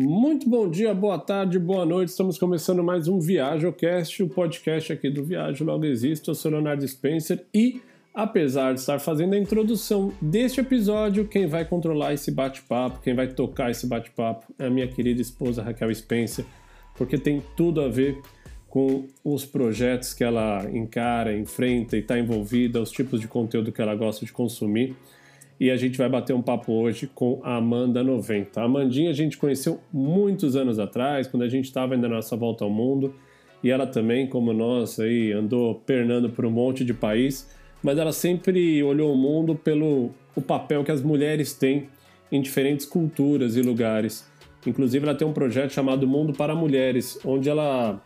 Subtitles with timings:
[0.00, 2.10] Muito bom dia, boa tarde, boa noite.
[2.10, 6.28] Estamos começando mais um ViajoCast, o podcast aqui do Viagem Logo Existe.
[6.28, 7.82] Eu sou Leonardo Spencer e,
[8.14, 13.26] apesar de estar fazendo a introdução deste episódio, quem vai controlar esse bate-papo, quem vai
[13.26, 16.44] tocar esse bate-papo é a minha querida esposa Raquel Spencer,
[16.94, 18.22] porque tem tudo a ver
[18.68, 23.82] com os projetos que ela encara, enfrenta e está envolvida, os tipos de conteúdo que
[23.82, 24.94] ela gosta de consumir
[25.60, 28.60] e a gente vai bater um papo hoje com a Amanda 90.
[28.60, 32.36] A Amandinha a gente conheceu muitos anos atrás, quando a gente estava ainda na nossa
[32.36, 33.14] volta ao mundo,
[33.62, 37.50] e ela também, como nós, aí, andou pernando por um monte de país,
[37.82, 41.88] mas ela sempre olhou o mundo pelo o papel que as mulheres têm
[42.30, 44.30] em diferentes culturas e lugares.
[44.64, 48.00] Inclusive, ela tem um projeto chamado Mundo para Mulheres, onde ela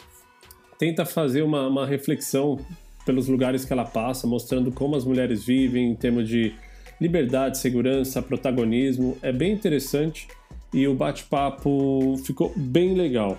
[0.78, 2.59] tenta fazer uma, uma reflexão
[3.05, 6.55] pelos lugares que ela passa, mostrando como as mulheres vivem em termos de
[7.03, 9.19] liberdade, segurança, protagonismo.
[9.20, 10.28] É bem interessante
[10.72, 13.36] e o bate-papo ficou bem legal.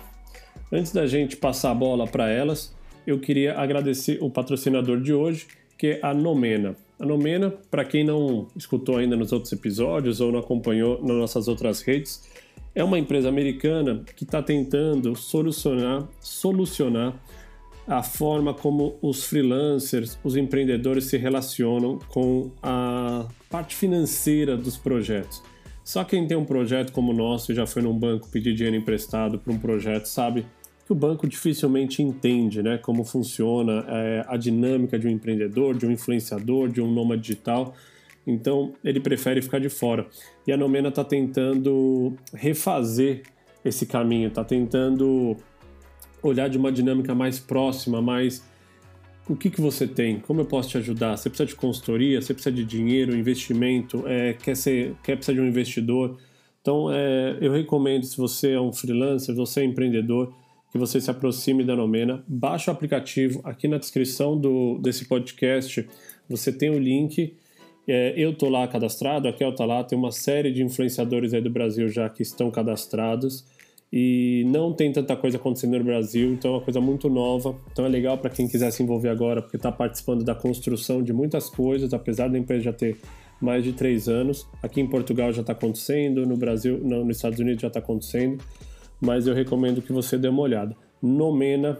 [0.70, 2.74] Antes da gente passar a bola para elas,
[3.06, 5.46] eu queria agradecer o patrocinador de hoje,
[5.78, 6.76] que é a Nomena.
[7.00, 11.48] A Nomena, para quem não escutou ainda nos outros episódios ou não acompanhou nas nossas
[11.48, 12.28] outras redes,
[12.74, 17.14] é uma empresa americana que está tentando solucionar, solucionar
[17.86, 25.42] a forma como os freelancers, os empreendedores se relacionam com a parte financeira dos projetos.
[25.84, 28.76] Só quem tem um projeto como o nosso e já foi num banco pedir dinheiro
[28.76, 30.46] emprestado para um projeto sabe
[30.86, 35.86] que o banco dificilmente entende né, como funciona é, a dinâmica de um empreendedor, de
[35.86, 37.74] um influenciador, de um nômade digital.
[38.26, 40.06] Então ele prefere ficar de fora.
[40.46, 43.22] E a Nomena está tentando refazer
[43.62, 45.36] esse caminho, está tentando
[46.24, 48.42] olhar de uma dinâmica mais próxima, mais
[49.28, 51.16] o que, que você tem, como eu posso te ajudar?
[51.16, 55.40] Você precisa de consultoria, você precisa de dinheiro, investimento, é, quer, ser, quer precisar de
[55.40, 56.18] um investidor.
[56.60, 60.34] Então, é, eu recomendo, se você é um freelancer, você é empreendedor,
[60.70, 63.40] que você se aproxime da Nomena, baixe o aplicativo.
[63.44, 65.88] Aqui na descrição do, desse podcast
[66.28, 67.34] você tem o link.
[67.86, 71.40] É, eu estou lá cadastrado, a Kel está lá, tem uma série de influenciadores aí
[71.40, 73.44] do Brasil já que estão cadastrados
[73.96, 77.54] e não tem tanta coisa acontecendo no Brasil, então é uma coisa muito nova.
[77.70, 81.12] Então é legal para quem quiser se envolver agora, porque está participando da construção de
[81.12, 82.96] muitas coisas, apesar da empresa já ter
[83.40, 84.48] mais de três anos.
[84.60, 88.42] Aqui em Portugal já está acontecendo, no Brasil, não, nos Estados Unidos já está acontecendo,
[89.00, 90.76] mas eu recomendo que você dê uma olhada.
[91.00, 91.78] Nomena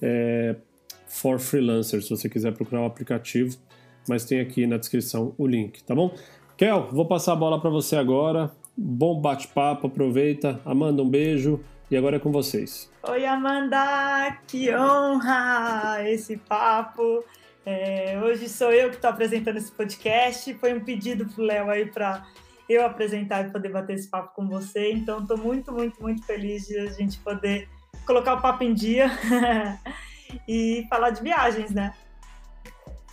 [0.00, 0.56] é,
[1.06, 3.58] for Freelancers, se você quiser procurar o aplicativo,
[4.08, 6.14] mas tem aqui na descrição o link, tá bom?
[6.56, 8.50] Kel, vou passar a bola para você agora.
[8.76, 10.60] Bom bate-papo, aproveita.
[10.64, 11.60] Amanda, um beijo
[11.90, 12.90] e agora é com vocês.
[13.02, 17.22] Oi, Amanda, que honra esse papo.
[17.66, 20.54] É, hoje sou eu que estou apresentando esse podcast.
[20.54, 22.26] Foi um pedido pro Léo aí para
[22.68, 24.90] eu apresentar e poder bater esse papo com você.
[24.92, 27.68] Então, estou muito, muito, muito feliz de a gente poder
[28.06, 29.10] colocar o papo em dia
[30.48, 31.92] e falar de viagens, né?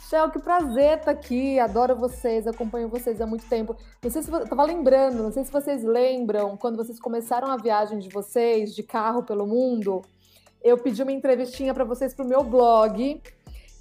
[0.09, 1.59] Shell, que prazer estar tá aqui.
[1.59, 3.75] Adoro vocês, acompanho vocês há muito tempo.
[4.01, 7.57] Não sei se eu estava lembrando, não sei se vocês lembram, quando vocês começaram a
[7.57, 10.01] viagem de vocês de carro pelo mundo,
[10.63, 13.21] eu pedi uma entrevistinha para vocês para o meu blog.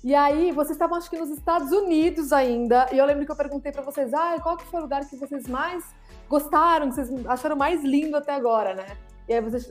[0.05, 3.37] E aí, vocês estavam acho que nos Estados Unidos ainda, e eu lembro que eu
[3.37, 5.83] perguntei para vocês: "Ah, qual que foi o lugar que vocês mais
[6.29, 8.87] gostaram, que vocês acharam mais lindo até agora, né?"
[9.27, 9.71] E aí vocês,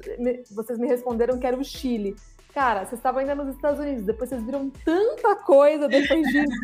[0.49, 2.15] vocês me responderam que era o Chile.
[2.53, 6.59] Cara, vocês estavam ainda nos Estados Unidos, depois vocês viram tanta coisa depois disso.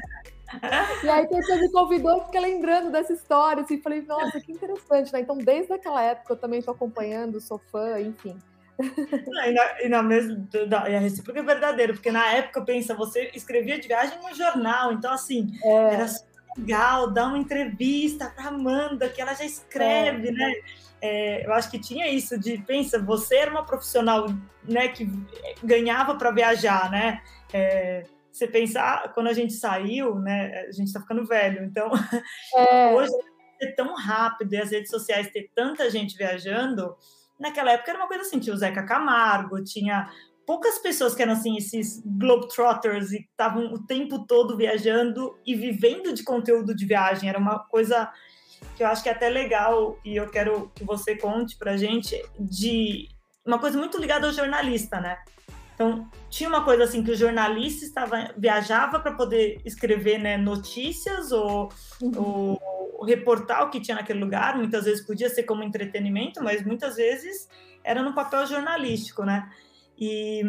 [1.03, 5.11] e aí você me convidou, eu fiquei lembrando dessa história, assim, falei, nossa, que interessante,
[5.13, 5.21] né?
[5.21, 8.37] Então, desde aquela época eu também estou acompanhando, sou fã, enfim.
[8.79, 10.47] e, na, e na mesma,
[10.89, 14.91] e a recíproca é verdadeira, porque na época, pensa, você escrevia de viagem no jornal,
[14.91, 15.93] então assim, é.
[15.93, 16.05] era
[16.57, 20.31] legal dar uma entrevista para Amanda, que ela já escreve, é.
[20.31, 20.51] né?
[20.51, 20.61] é,
[21.45, 24.25] eu acho que tinha isso de, pensa, você era uma profissional
[24.63, 25.05] né, que
[25.61, 27.21] ganhava para viajar, né?
[27.51, 31.91] É, você pensar, quando a gente saiu, né, a gente está ficando velho, então
[32.55, 32.93] é.
[32.93, 33.11] hoje
[33.61, 36.95] é tão rápido e as redes sociais ter tanta gente viajando,
[37.39, 40.09] naquela época era uma coisa assim, tinha o Zeca Camargo, tinha
[40.45, 46.13] poucas pessoas que eram assim, esses globetrotters e estavam o tempo todo viajando e vivendo
[46.13, 48.11] de conteúdo de viagem, era uma coisa
[48.75, 52.19] que eu acho que é até legal e eu quero que você conte pra gente
[52.39, 53.07] de
[53.45, 55.17] uma coisa muito ligada ao jornalista, né?
[55.73, 61.31] Então, tinha uma coisa assim que o jornalista estava viajava para poder escrever né, notícias
[61.31, 61.69] ou,
[62.01, 62.11] uhum.
[62.15, 64.55] ou, reportar o que tinha naquele lugar.
[64.55, 67.49] Muitas vezes podia ser como entretenimento, mas muitas vezes
[67.83, 69.51] era no papel jornalístico, né?
[69.97, 70.41] E,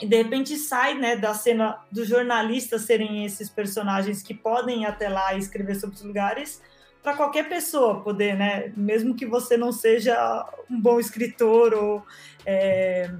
[0.00, 4.86] e de repente sai né, da cena dos jornalistas serem esses personagens que podem ir
[4.86, 6.62] até lá e escrever sobre os lugares
[7.04, 8.72] para qualquer pessoa poder, né?
[8.74, 12.02] Mesmo que você não seja um bom escritor ou
[12.46, 13.10] é...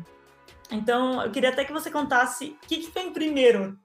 [0.70, 3.78] então eu queria até que você contasse o que, que vem primeiro.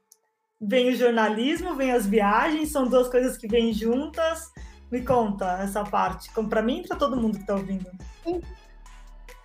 [0.60, 4.50] Vem o jornalismo, vem as viagens, são duas coisas que vêm juntas.
[4.90, 7.90] Me conta essa parte, como para mim e para todo mundo que está ouvindo.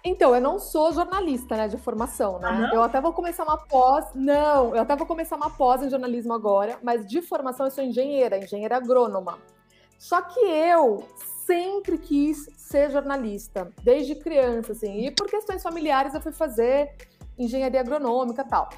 [0.05, 2.69] Então, eu não sou jornalista, né, de formação, né?
[2.71, 4.07] Ah, eu até vou começar uma pós.
[4.15, 7.85] Não, eu até vou começar uma pós em jornalismo agora, mas de formação eu sou
[7.85, 9.39] engenheira, engenheira agrônoma.
[10.05, 11.03] Só que eu
[11.47, 15.07] sempre quis ser jornalista, desde criança, assim.
[15.07, 16.95] E por questões familiares eu fui fazer
[17.39, 18.69] engenharia agronômica e tal.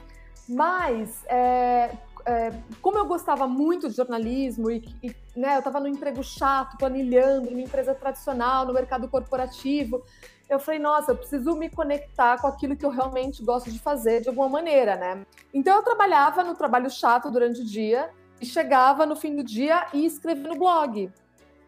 [0.49, 1.91] Mas, é,
[2.25, 6.79] é, como eu gostava muito de jornalismo e, e né, eu estava no emprego chato,
[6.79, 10.05] planilhando, numa empresa tradicional, no mercado corporativo,
[10.49, 14.21] eu falei, nossa, eu preciso me conectar com aquilo que eu realmente gosto de fazer
[14.21, 15.27] de alguma maneira, né?
[15.53, 19.87] Então eu trabalhava no trabalho chato durante o dia e chegava no fim do dia
[19.93, 21.11] e escrevia no blog.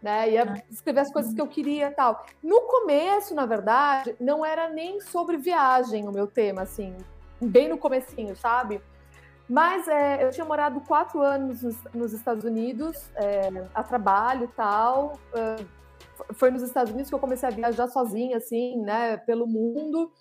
[0.01, 0.63] Né, ia ah.
[0.71, 2.25] escrever as coisas que eu queria tal.
[2.41, 6.97] No começo, na verdade, não era nem sobre viagem o meu tema, assim,
[7.41, 8.81] bem no comecinho, sabe?
[9.49, 14.49] Mas é, eu tinha morado quatro anos nos, nos Estados Unidos, é, a trabalho e
[14.49, 15.19] tal.
[16.35, 20.13] Foi nos Estados Unidos que eu comecei a viajar sozinha, assim, né, pelo mundo.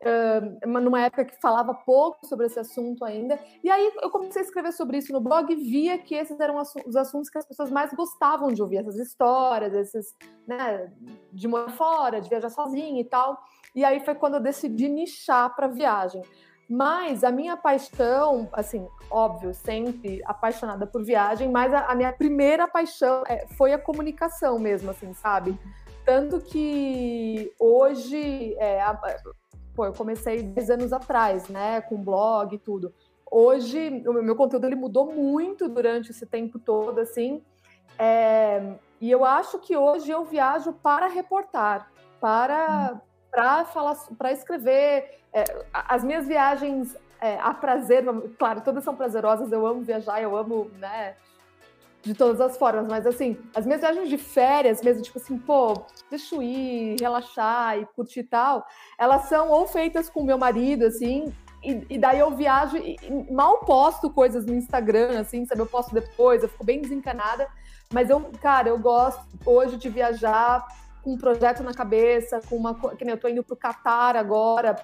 [0.00, 3.36] Uh, numa época que falava pouco sobre esse assunto ainda.
[3.64, 6.56] E aí eu comecei a escrever sobre isso no blog e via que esses eram
[6.86, 10.14] os assuntos que as pessoas mais gostavam de ouvir, essas histórias, esses,
[10.46, 10.88] né,
[11.32, 13.42] de morar fora, de viajar sozinha e tal.
[13.74, 16.22] E aí foi quando eu decidi nichar para viagem.
[16.68, 22.68] Mas a minha paixão, assim, óbvio, sempre apaixonada por viagem, mas a, a minha primeira
[22.68, 25.58] paixão é, foi a comunicação mesmo, assim, sabe?
[26.04, 29.00] Tanto que hoje, é, a,
[29.78, 32.92] pô, eu comecei 10 anos atrás, né, com blog e tudo.
[33.30, 37.40] Hoje, o meu conteúdo ele mudou muito durante esse tempo todo, assim,
[37.96, 45.20] é, e eu acho que hoje eu viajo para reportar, para para falar, para escrever.
[45.32, 48.02] É, as minhas viagens é, a prazer,
[48.36, 49.52] claro, todas são prazerosas.
[49.52, 51.14] Eu amo viajar, eu amo, né?
[52.08, 55.74] De todas as formas, mas assim, as minhas viagens de férias, mesmo tipo assim, pô,
[56.08, 58.66] deixa eu ir, relaxar e curtir e tal,
[58.98, 61.30] elas são ou feitas com meu marido, assim,
[61.62, 65.60] e, e, daí eu viajo e, e, mal posto coisas no Instagram, assim, sabe?
[65.60, 67.46] Eu posto depois, eu fico bem desencanada.
[67.92, 70.66] Mas eu, cara, eu gosto hoje de viajar
[71.02, 72.74] com um projeto na cabeça, com uma.
[72.96, 74.76] Que nem eu tô indo pro Catar agora.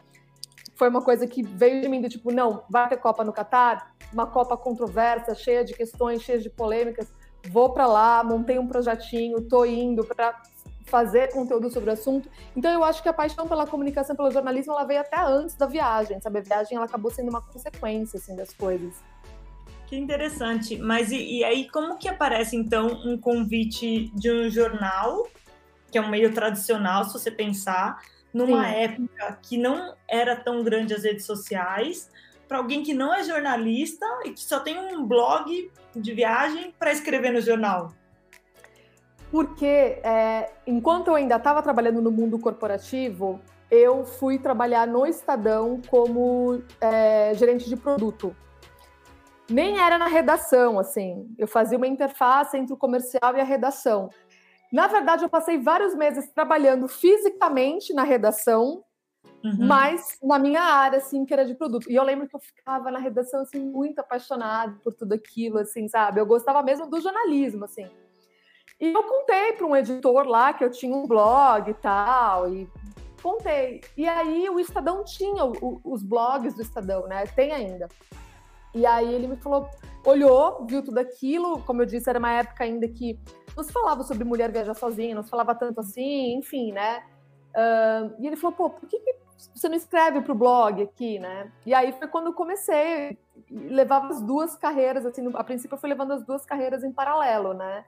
[0.75, 3.94] Foi uma coisa que veio de mim do tipo, não, vai ter Copa no Catar,
[4.12, 7.12] uma Copa controversa, cheia de questões, cheia de polêmicas.
[7.49, 10.41] Vou para lá, montei um projetinho, tô indo para
[10.87, 12.29] fazer conteúdo sobre o assunto.
[12.56, 15.67] Então eu acho que a paixão pela comunicação, pelo jornalismo, ela veio até antes da
[15.67, 16.38] viagem, sabe?
[16.38, 18.94] A viagem ela acabou sendo uma consequência assim das coisas.
[19.87, 20.79] Que interessante.
[20.79, 25.26] Mas e, e aí como que aparece então um convite de um jornal
[25.91, 28.03] que é um meio tradicional, se você pensar,
[28.35, 28.75] numa Sim.
[28.75, 32.11] época que não era tão grande as redes sociais,
[32.49, 36.93] para alguém que não é jornalista e que só tem um blog de viagem para
[36.93, 37.93] escrever no jornal?
[39.31, 43.41] Porque é, enquanto eu ainda estava trabalhando no mundo corporativo,
[43.71, 48.37] eu fui trabalhar no Estadão como é, gerente de produto.
[49.49, 51.29] Nem era na redação, assim.
[51.37, 54.09] Eu fazia uma interface entre o comercial e a redação.
[54.75, 58.83] Na verdade, eu passei vários meses trabalhando fisicamente na redação,
[59.45, 59.69] uhum.
[59.69, 61.88] mas na minha área, assim, que era de produto.
[61.88, 65.87] E eu lembro que eu ficava na redação, assim, muito apaixonada por tudo aquilo, assim,
[65.87, 66.21] sabe?
[66.21, 67.88] Eu gostava mesmo do jornalismo, assim.
[68.81, 72.69] E eu contei para um editor lá que eu tinha um blog e tal, e
[73.23, 73.81] contei.
[73.97, 77.25] E aí o Estadão tinha o, os blogs do Estadão, né?
[77.28, 77.88] Tem ainda.
[78.75, 79.69] E aí ele me falou,
[80.04, 83.19] olhou, viu tudo aquilo, como eu disse, era uma época ainda que
[83.57, 87.02] não se falava sobre mulher viajar sozinha, não se falava tanto assim, enfim, né?
[87.54, 89.14] Uh, e ele falou, pô, por que, que
[89.54, 91.50] você não escreve para o blog aqui, né?
[91.64, 93.19] E aí foi quando eu comecei,
[93.50, 97.54] levava as duas carreiras, assim, a princípio eu fui levando as duas carreiras em paralelo,
[97.54, 97.85] né?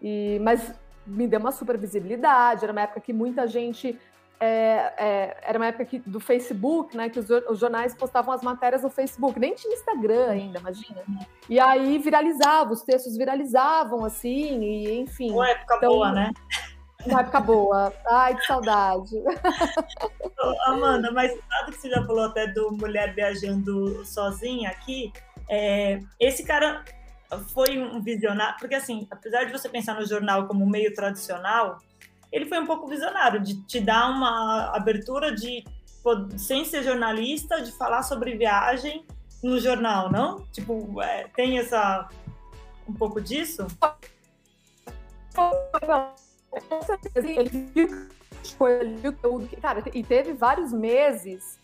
[0.00, 0.72] E, mas
[1.06, 3.98] me deu uma super visibilidade, era uma época que muita gente
[4.40, 7.10] é, é, era uma época que, do Facebook, né?
[7.10, 9.38] Que os, os, jornais postavam as matérias no Facebook.
[9.38, 11.02] Nem tinha Instagram ainda, imagina.
[11.46, 15.30] E aí viralizava, os textos viralizavam, assim, e enfim.
[15.30, 16.30] Uma época então, boa, né?
[17.04, 17.92] Uma época boa.
[18.08, 19.14] Ai, que saudade.
[20.66, 25.12] Amanda, mas nada que você já falou até do mulher viajando sozinha aqui,
[25.50, 26.82] é, esse cara
[27.52, 31.78] foi um visionário, porque assim, apesar de você pensar no jornal como meio tradicional,
[32.32, 35.64] ele foi um pouco visionário, de te dar uma abertura de,
[36.36, 39.04] sem ser jornalista, de falar sobre viagem
[39.42, 40.46] no jornal, não?
[40.52, 42.08] Tipo, é, tem essa
[42.88, 43.66] um pouco disso?
[48.68, 49.12] ele viu
[49.48, 51.59] que, cara, e teve vários meses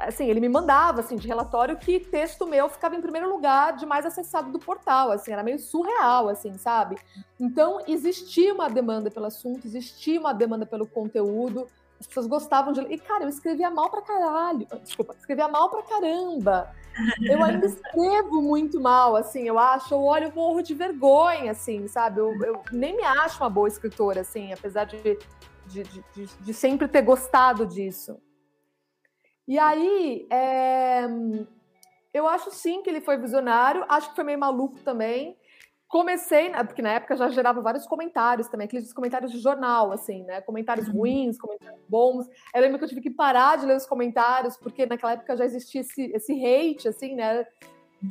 [0.00, 3.84] assim, ele me mandava, assim, de relatório que texto meu ficava em primeiro lugar de
[3.84, 6.96] mais acessado do portal, assim, era meio surreal, assim, sabe?
[7.38, 11.66] Então, existia uma demanda pelo assunto, existia uma demanda pelo conteúdo,
[12.00, 12.80] as pessoas gostavam de...
[12.80, 16.74] E, cara, eu escrevia mal pra caralho, desculpa, escrevia mal pra caramba.
[17.22, 21.86] Eu ainda escrevo muito mal, assim, eu acho, eu olho, eu morro de vergonha, assim,
[21.86, 22.20] sabe?
[22.20, 25.18] Eu, eu nem me acho uma boa escritora, assim, apesar de,
[25.66, 28.18] de, de, de sempre ter gostado disso.
[29.50, 31.08] E aí, é...
[32.14, 35.36] eu acho sim que ele foi visionário, acho que foi meio maluco também.
[35.88, 40.40] Comecei, porque na época já gerava vários comentários também, aqueles comentários de jornal, assim, né?
[40.42, 40.98] Comentários uhum.
[40.98, 42.28] ruins, comentários bons.
[42.54, 45.44] Eu lembro que eu tive que parar de ler os comentários, porque naquela época já
[45.44, 47.44] existia esse, esse hate, assim, né?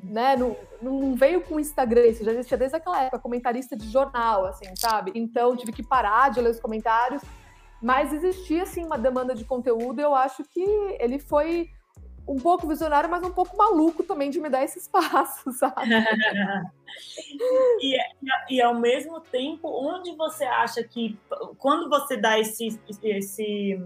[0.03, 0.35] né?
[0.35, 4.43] Não, não veio com o Instagram, isso já existia desde aquela época, comentarista de jornal,
[4.43, 5.13] assim, sabe?
[5.15, 7.21] Então tive que parar de ler os comentários
[7.81, 9.99] mas existia, sim, uma demanda de conteúdo.
[9.99, 10.61] E eu acho que
[10.99, 11.69] ele foi
[12.27, 15.89] um pouco visionário, mas um pouco maluco também de me dar esse espaço, sabe?
[17.81, 17.97] e,
[18.49, 21.17] e, ao mesmo tempo, onde você acha que,
[21.57, 23.81] quando você dá esse, esse,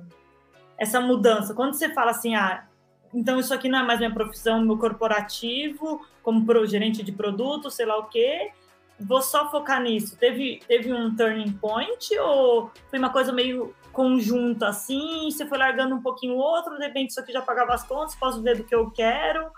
[0.78, 2.68] essa mudança, quando você fala assim, ah,
[3.14, 7.70] então isso aqui não é mais minha profissão, meu corporativo, como pro, gerente de produto,
[7.70, 8.52] sei lá o quê,
[9.00, 10.18] vou só focar nisso.
[10.18, 15.30] Teve, teve um turning point ou foi uma coisa meio conjunta assim?
[15.32, 18.16] Você foi largando um pouquinho o outro, de repente isso aqui já pagava as contas,
[18.16, 19.50] posso ver do que eu quero?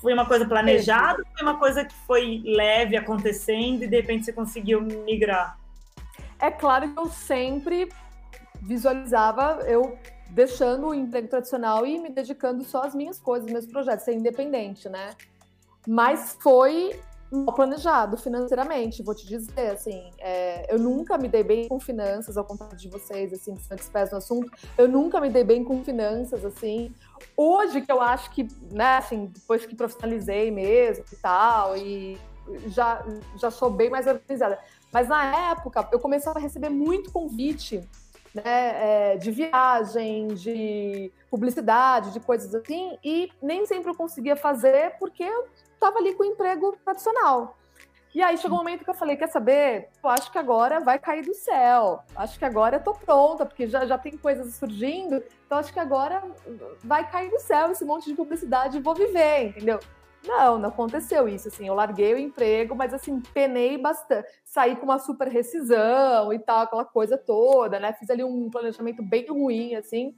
[0.00, 1.22] Foi uma coisa planejada?
[1.34, 5.58] Foi uma coisa que foi leve acontecendo e de repente você conseguiu migrar?
[6.38, 7.88] É claro que eu sempre
[8.62, 9.98] visualizava eu
[10.30, 14.88] deixando o emprego tradicional e me dedicando só às minhas coisas, meus projetos, ser independente,
[14.88, 15.14] né?
[15.86, 16.98] Mas foi
[17.32, 22.36] mal planejado financeiramente, vou te dizer, assim, é, eu nunca me dei bem com finanças,
[22.36, 25.64] ao contrário de vocês, assim, que são expertos no assunto, eu nunca me dei bem
[25.64, 26.94] com finanças, assim,
[27.36, 32.18] hoje que eu acho que, né, assim, depois que profissionalizei mesmo e tal, e
[32.66, 33.02] já,
[33.36, 34.58] já sou bem mais organizada,
[34.92, 37.88] mas na época eu começava a receber muito convite,
[38.34, 44.96] né, é, de viagem, de publicidade, de coisas assim, e nem sempre eu conseguia fazer
[44.98, 45.30] porque
[45.82, 47.56] estava ali com o emprego tradicional.
[48.14, 49.88] E aí chegou um momento que eu falei, quer saber?
[50.04, 52.02] Eu acho que agora vai cair do céu.
[52.14, 55.22] Acho que agora eu tô pronta, porque já, já tem coisas surgindo.
[55.46, 56.22] Então acho que agora
[56.84, 59.80] vai cair do céu esse monte de publicidade e vou viver, entendeu?
[60.26, 64.84] Não, não aconteceu isso, assim, eu larguei o emprego, mas assim, penei bastante, saí com
[64.84, 67.92] uma super rescisão e tal, aquela coisa toda, né?
[67.94, 70.14] Fiz ali um planejamento bem ruim, assim,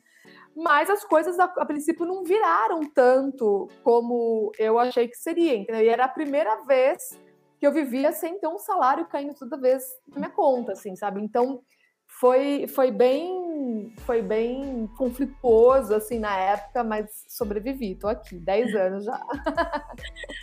[0.57, 5.83] mas as coisas a, a, princípio não viraram tanto como eu achei que seria, entendeu?
[5.83, 7.21] E era a primeira vez
[7.59, 11.21] que eu vivia sem ter um salário caindo toda vez na minha conta, assim, sabe?
[11.21, 11.61] Então
[12.07, 19.05] foi, foi bem foi bem conflituoso assim na época, mas sobrevivi, tô aqui, 10 anos
[19.05, 19.21] já.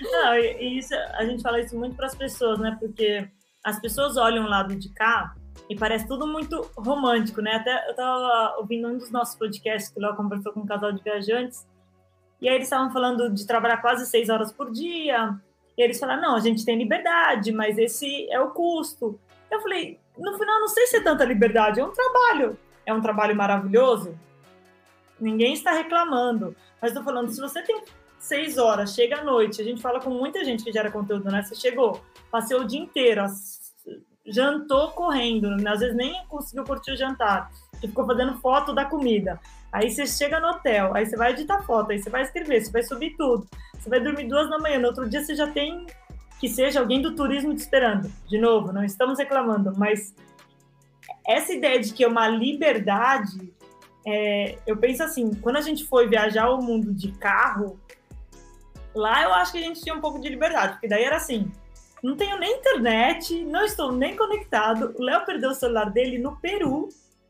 [0.01, 2.75] Não, e isso a gente fala isso muito para as pessoas, né?
[2.79, 3.29] Porque
[3.63, 5.35] as pessoas olham o lado de cá
[5.69, 7.55] e parece tudo muito romântico, né?
[7.55, 10.91] Até eu estava ouvindo um dos nossos podcasts que o Léo conversou com um casal
[10.91, 11.67] de viajantes,
[12.41, 15.39] e aí eles estavam falando de trabalhar quase seis horas por dia,
[15.77, 19.19] e eles falaram, não, a gente tem liberdade, mas esse é o custo.
[19.49, 22.57] Eu falei, no final, não sei se é tanta liberdade, é um trabalho.
[22.85, 24.17] É um trabalho maravilhoso?
[25.19, 26.55] Ninguém está reclamando.
[26.81, 27.83] Mas estou falando, se você tem
[28.17, 31.43] seis horas, chega à noite, a gente fala com muita gente que gera conteúdo, né?
[31.43, 33.21] Você chegou, passou o dia inteiro,
[34.25, 39.39] jantou correndo, às vezes nem conseguiu curtir o jantar, você ficou fazendo foto da comida.
[39.71, 42.71] Aí você chega no hotel, aí você vai editar foto, aí você vai escrever, você
[42.71, 43.47] vai subir tudo,
[43.77, 45.85] você vai dormir duas da manhã, no outro dia você já tem
[46.39, 48.11] que seja alguém do turismo te esperando.
[48.27, 50.13] De novo, não estamos reclamando, mas
[51.25, 53.53] essa ideia de que é uma liberdade,
[54.05, 57.79] é, eu penso assim, quando a gente foi viajar o mundo de carro,
[58.93, 61.51] lá eu acho que a gente tinha um pouco de liberdade, porque daí era assim,
[62.01, 64.93] não tenho nem internet, não estou nem conectado.
[64.97, 66.89] O Léo perdeu o celular dele no Peru.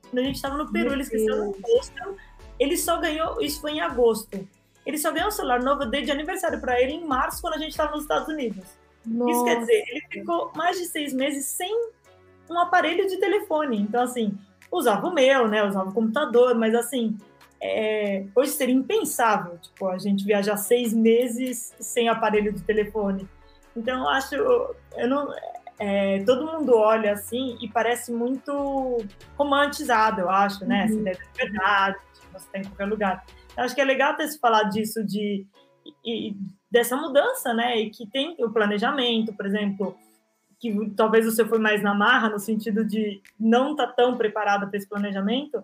[0.09, 2.15] Quando a gente estava no Peru, Meu ele esqueceu no hostel.
[2.59, 4.47] Ele só ganhou, isso foi em agosto.
[4.85, 7.57] Ele só ganhou um celular novo, desde de aniversário para ele em março, quando a
[7.57, 8.63] gente estava nos Estados Unidos.
[9.05, 9.31] Nossa.
[9.31, 11.89] Isso quer dizer, ele ficou mais de seis meses sem
[12.49, 13.79] um aparelho de telefone.
[13.79, 14.37] Então, assim,
[14.71, 15.63] usava o meu, né?
[15.63, 17.17] Usava o computador, mas assim,
[17.61, 23.27] é, hoje seria impensável, tipo, a gente viajar seis meses sem aparelho de telefone.
[23.75, 25.33] Então, eu acho, eu não,
[25.79, 28.97] é, todo mundo olha assim e parece muito
[29.37, 30.85] romantizado, eu acho, né?
[30.89, 31.07] Uhum.
[31.07, 31.97] Essa verdade,
[32.31, 33.25] você tem em qualquer lugar.
[33.57, 35.45] Eu acho que é legal ter se falado disso, de,
[36.05, 36.35] e,
[36.69, 37.79] dessa mudança, né?
[37.79, 39.97] E que tem o planejamento, por exemplo,
[40.59, 44.67] que talvez você foi mais na marra, no sentido de não estar tá tão preparada
[44.67, 45.63] para esse planejamento,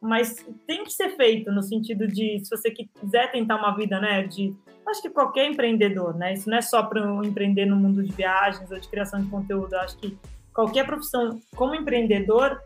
[0.00, 4.22] mas tem que ser feito no sentido de, se você quiser tentar uma vida, né,
[4.22, 4.56] de,
[4.90, 8.70] acho que qualquer empreendedor, né, isso não é só para empreender no mundo de viagens
[8.70, 10.16] ou de criação de conteúdo, acho que
[10.52, 12.60] qualquer profissão como empreendedor,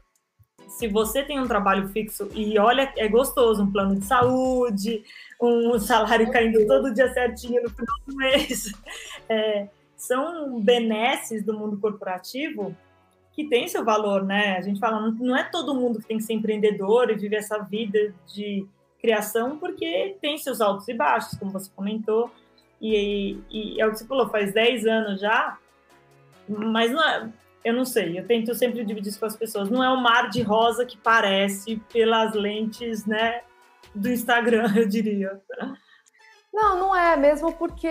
[0.68, 5.04] se você tem um trabalho fixo e olha, é gostoso, um plano de saúde,
[5.40, 8.72] um salário caindo todo dia certinho no final do mês,
[9.28, 12.74] é, são benesses do mundo corporativo
[13.32, 14.56] que tem seu valor, né?
[14.56, 17.58] A gente fala, não é todo mundo que tem que ser empreendedor e viver essa
[17.58, 18.64] vida de
[19.04, 22.30] criação, porque tem seus altos e baixos, como você comentou,
[22.80, 25.58] e, e é o que você falou, faz 10 anos já,
[26.48, 27.28] mas não é,
[27.62, 30.30] eu não sei, eu tento sempre dividir isso com as pessoas, não é o mar
[30.30, 33.42] de rosa que parece pelas lentes, né,
[33.94, 35.38] do Instagram, eu diria.
[36.54, 37.90] Não, não é, mesmo porque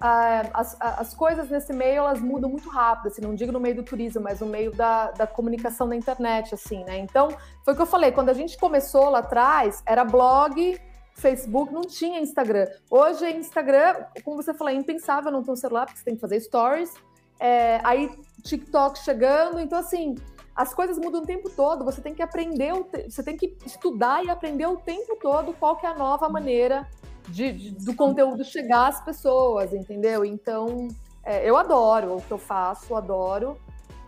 [0.00, 3.76] ah, as, as coisas nesse meio elas mudam muito rápido, assim, não digo no meio
[3.76, 6.98] do turismo, mas no meio da, da comunicação na internet, assim, né?
[6.98, 7.28] Então,
[7.64, 10.76] foi o que eu falei, quando a gente começou lá atrás, era blog,
[11.14, 12.66] Facebook, não tinha Instagram.
[12.90, 16.20] Hoje, Instagram, como você falou, é impensável não ter um celular, porque você tem que
[16.20, 16.92] fazer stories.
[17.38, 18.10] É, aí,
[18.42, 20.16] TikTok chegando, então, assim,
[20.52, 22.72] as coisas mudam o tempo todo, você tem que aprender,
[23.08, 26.84] você tem que estudar e aprender o tempo todo qual que é a nova maneira
[27.28, 30.24] de, de, do conteúdo chegar às pessoas, entendeu?
[30.24, 30.88] Então,
[31.24, 33.58] é, eu adoro o que eu faço, adoro,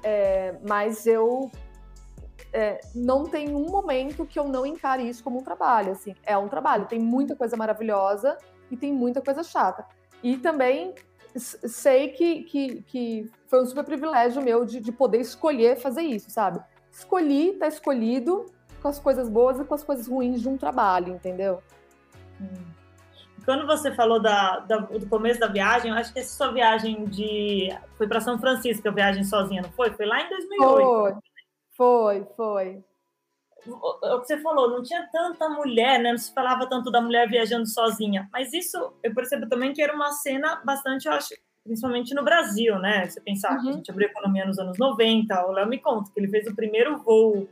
[0.03, 1.51] é, mas eu
[2.53, 6.37] é, não tem um momento que eu não encare isso como um trabalho, assim, é
[6.37, 8.37] um trabalho, tem muita coisa maravilhosa
[8.71, 9.85] e tem muita coisa chata.
[10.23, 10.95] E também
[11.37, 16.31] sei que, que, que foi um super privilégio meu de, de poder escolher fazer isso,
[16.31, 16.61] sabe?
[16.91, 18.47] Escolhi, tá escolhido
[18.83, 21.63] com as coisas boas e com as coisas ruins de um trabalho, entendeu?
[22.41, 22.80] Hum.
[23.51, 27.05] Quando você falou da, da, do começo da viagem, eu acho que essa sua viagem
[27.07, 27.69] de.
[27.99, 29.91] Foi para São Francisco, a viagem sozinha, não foi?
[29.91, 31.21] Foi lá em 2008.
[31.77, 32.27] Foi, foi.
[32.37, 32.85] foi.
[33.67, 36.13] O, o que você falou, não tinha tanta mulher, né?
[36.13, 38.29] Não se falava tanto da mulher viajando sozinha.
[38.33, 42.79] Mas isso eu percebo também que era uma cena bastante, eu acho, principalmente no Brasil,
[42.79, 43.09] né?
[43.09, 43.63] Você pensar uhum.
[43.63, 46.47] que a gente abriu economia nos anos 90, o Léo me conta que ele fez
[46.47, 47.49] o primeiro voo,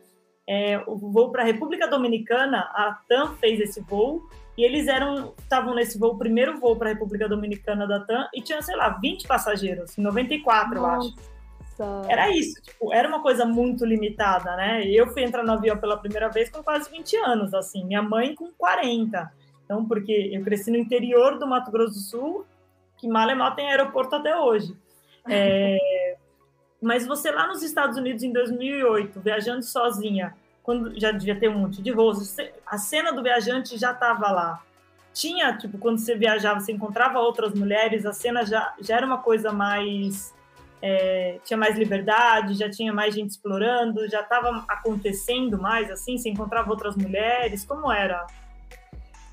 [0.48, 4.22] é, o voo para a República Dominicana, a TAM fez esse voo,
[4.58, 8.28] e eles eram estavam nesse voo, o primeiro voo para a República Dominicana da TAM,
[8.34, 11.08] e tinha, sei lá, 20 passageiros, 94, Nossa.
[11.78, 12.10] eu acho.
[12.10, 14.84] Era isso, tipo, era uma coisa muito limitada, né?
[14.84, 18.34] Eu fui entrar no avião pela primeira vez com quase 20 anos, assim, minha mãe
[18.34, 19.32] com 40.
[19.64, 22.46] Então, porque eu cresci no interior do Mato Grosso do Sul,
[22.96, 24.76] que mal e mal tem aeroporto até hoje.
[25.30, 26.16] É...
[26.80, 30.34] Mas você lá nos Estados Unidos em 2008, viajando sozinha,
[30.68, 34.62] quando já devia ter um monte de voos, a cena do viajante já estava lá.
[35.14, 39.16] Tinha, tipo, quando você viajava, você encontrava outras mulheres, a cena já, já era uma
[39.16, 40.34] coisa mais.
[40.82, 46.28] É, tinha mais liberdade, já tinha mais gente explorando, já estava acontecendo mais assim, você
[46.28, 48.26] encontrava outras mulheres, como era?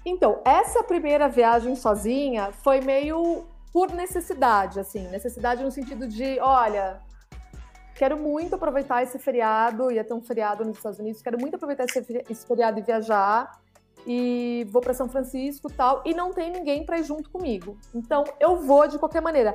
[0.05, 7.01] Então, essa primeira viagem sozinha foi meio por necessidade, assim, necessidade no sentido de, olha,
[7.95, 11.85] Quero muito aproveitar esse feriado, ia ter um feriado nos Estados Unidos, quero muito aproveitar
[11.85, 13.59] esse feriado e viajar.
[14.07, 17.75] E vou para São Francisco tal, e não tem ninguém para ir junto comigo.
[17.93, 19.53] Então eu vou de qualquer maneira.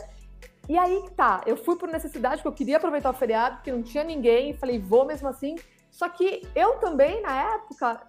[0.69, 3.71] E aí que tá, eu fui por necessidade, porque eu queria aproveitar o feriado, porque
[3.71, 5.57] não tinha ninguém, e falei, vou mesmo assim.
[5.91, 8.01] Só que eu também, na época,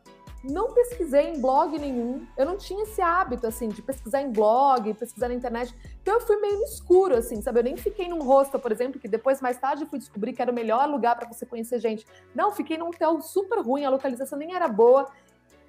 [0.44, 2.26] não pesquisei em blog nenhum.
[2.38, 5.74] Eu não tinha esse hábito, assim, de pesquisar em blog, pesquisar na internet.
[6.02, 7.60] Então eu fui meio no escuro, assim, sabe?
[7.60, 10.52] Eu nem fiquei num hostel, por exemplo, que depois, mais tarde, fui descobrir que era
[10.52, 12.06] o melhor lugar para você conhecer gente.
[12.34, 15.08] Não, fiquei num hotel super ruim, a localização nem era boa.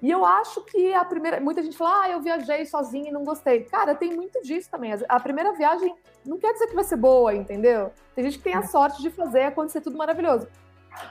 [0.01, 1.39] E eu acho que a primeira.
[1.39, 3.63] Muita gente fala, ah, eu viajei sozinha e não gostei.
[3.63, 4.91] Cara, tem muito disso também.
[5.07, 7.89] A primeira viagem não quer dizer que vai ser boa, entendeu?
[8.13, 10.47] Tem gente que tem a sorte de fazer acontecer tudo maravilhoso.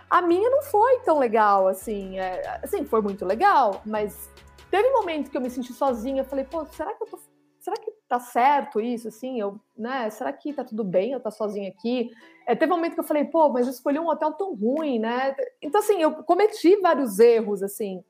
[0.08, 2.18] A minha não foi tão legal, assim.
[2.18, 4.30] É, assim, foi muito legal, mas
[4.70, 6.22] teve um momento que eu me senti sozinha.
[6.22, 7.18] Eu falei, pô, será que eu tô.
[7.60, 9.40] Será que tá certo isso, assim?
[9.40, 10.10] Eu, né?
[10.10, 12.10] Será que tá tudo bem eu tá sozinha aqui?
[12.44, 14.98] É, teve um momento que eu falei, pô, mas eu escolhi um hotel tão ruim,
[14.98, 15.36] né?
[15.62, 18.02] Então, assim, eu cometi vários erros, assim.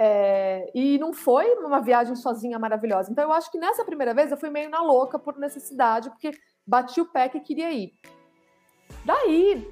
[0.00, 3.10] É, e não foi uma viagem sozinha maravilhosa.
[3.10, 6.30] Então, eu acho que nessa primeira vez eu fui meio na louca por necessidade, porque
[6.66, 7.92] bati o pé que queria ir.
[9.04, 9.68] Daí,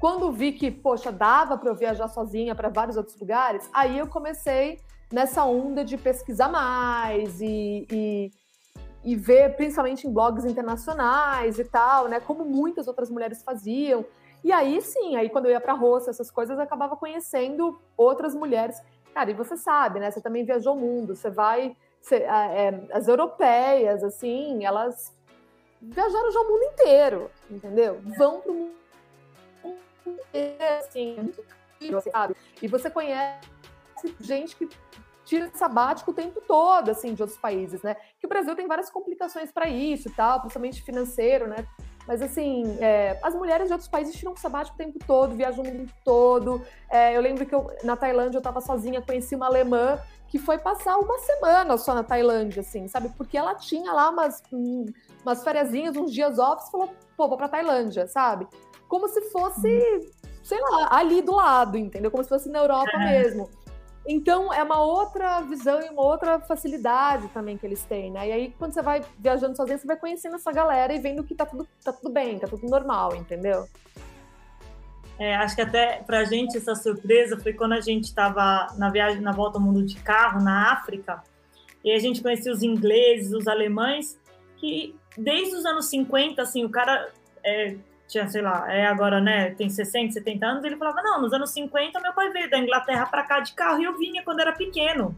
[0.00, 4.06] quando vi que, poxa, dava para eu viajar sozinha para vários outros lugares, aí eu
[4.06, 4.80] comecei
[5.12, 8.30] nessa onda de pesquisar mais e, e,
[9.04, 12.20] e, ver, principalmente em blogs internacionais e tal, né?
[12.20, 14.04] Como muitas outras mulheres faziam.
[14.42, 18.34] E aí sim, aí quando eu ia para roça, essas coisas, eu acabava conhecendo outras
[18.34, 18.80] mulheres.
[19.14, 20.10] Cara, e você sabe, né?
[20.10, 21.76] Você também viajou o mundo, você vai.
[22.02, 25.14] Você, é, as europeias, assim, elas
[25.80, 28.00] viajaram já o mundo inteiro, entendeu?
[28.18, 28.83] Vão pro mundo
[30.06, 31.32] inteiro, assim,
[32.10, 32.36] sabe?
[32.62, 33.48] E você conhece
[34.20, 34.68] gente que
[35.24, 37.96] tira sabático o tempo todo, assim, de outros países, né?
[38.18, 41.66] Que o Brasil tem várias complicações para isso e tal, principalmente financeiro, né?
[42.06, 45.66] Mas, assim, é, as mulheres de outros países tiram sabático o tempo todo, viajam o
[45.66, 46.62] mundo todo.
[46.90, 50.58] É, eu lembro que eu, na Tailândia eu estava sozinha, conheci uma alemã que foi
[50.58, 53.08] passar uma semana só na Tailândia, assim, sabe?
[53.16, 54.84] Porque ela tinha lá umas, hum,
[55.22, 58.46] umas férias, uns dias off, e falou, pô, vou pra Tailândia, sabe?
[58.94, 60.12] Como se fosse,
[60.44, 62.12] sei lá, ali do lado, entendeu?
[62.12, 63.22] Como se fosse na Europa é.
[63.22, 63.50] mesmo.
[64.06, 68.28] Então, é uma outra visão e uma outra facilidade também que eles têm, né?
[68.28, 71.34] E aí, quando você vai viajando sozinho, você vai conhecendo essa galera e vendo que
[71.34, 73.66] tá tudo, tá tudo bem, tá tudo normal, entendeu?
[75.18, 79.20] É, acho que até pra gente essa surpresa foi quando a gente estava na viagem,
[79.20, 81.20] na volta ao mundo de carro, na África,
[81.82, 84.16] e a gente conhecia os ingleses, os alemães,
[84.56, 87.10] que desde os anos 50, assim, o cara
[87.44, 87.76] é,
[88.06, 91.50] tinha, sei lá, é agora, né, tem 60, 70 anos, ele falava, não, nos anos
[91.50, 94.52] 50 meu pai veio da Inglaterra para cá de carro e eu vinha quando era
[94.52, 95.16] pequeno.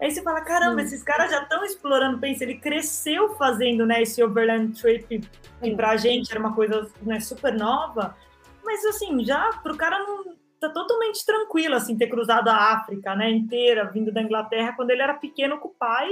[0.00, 0.86] Aí você fala, caramba, Sim.
[0.86, 5.28] esses caras já estão explorando, pensa, ele cresceu fazendo, né, esse overland trip,
[5.60, 8.16] que pra gente era uma coisa, né, super nova,
[8.64, 13.30] mas assim, já pro cara não tá totalmente tranquilo, assim, ter cruzado a África, né,
[13.30, 16.08] inteira, vindo da Inglaterra, quando ele era pequeno com o pai,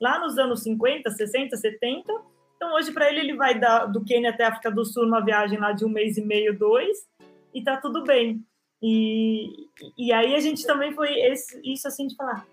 [0.00, 2.12] lá nos anos 50, 60, 70,
[2.58, 5.24] então, hoje, para ele, ele vai da, do Quênia até a África do Sul, uma
[5.24, 6.98] viagem lá de um mês e meio, dois,
[7.54, 8.44] e tá tudo bem.
[8.82, 12.44] E, e aí a gente também foi esse, isso assim de falar.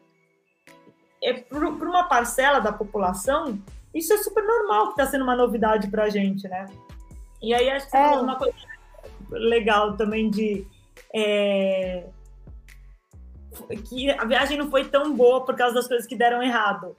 [1.24, 3.60] É, para uma parcela da população,
[3.96, 6.68] isso é super normal que está sendo uma novidade para a gente, né?
[7.41, 8.10] E aí acho que é.
[8.12, 8.54] uma coisa
[9.32, 10.68] legal também de.
[11.15, 12.06] É,
[13.89, 16.96] que a viagem não foi tão boa por causa das coisas que deram errado.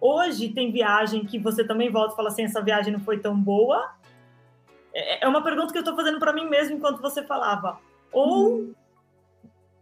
[0.00, 3.36] Hoje tem viagem que você também volta e fala assim, essa viagem não foi tão
[3.36, 3.92] boa.
[4.94, 7.78] É, é uma pergunta que eu estou fazendo para mim mesmo enquanto você falava.
[8.10, 8.72] Ou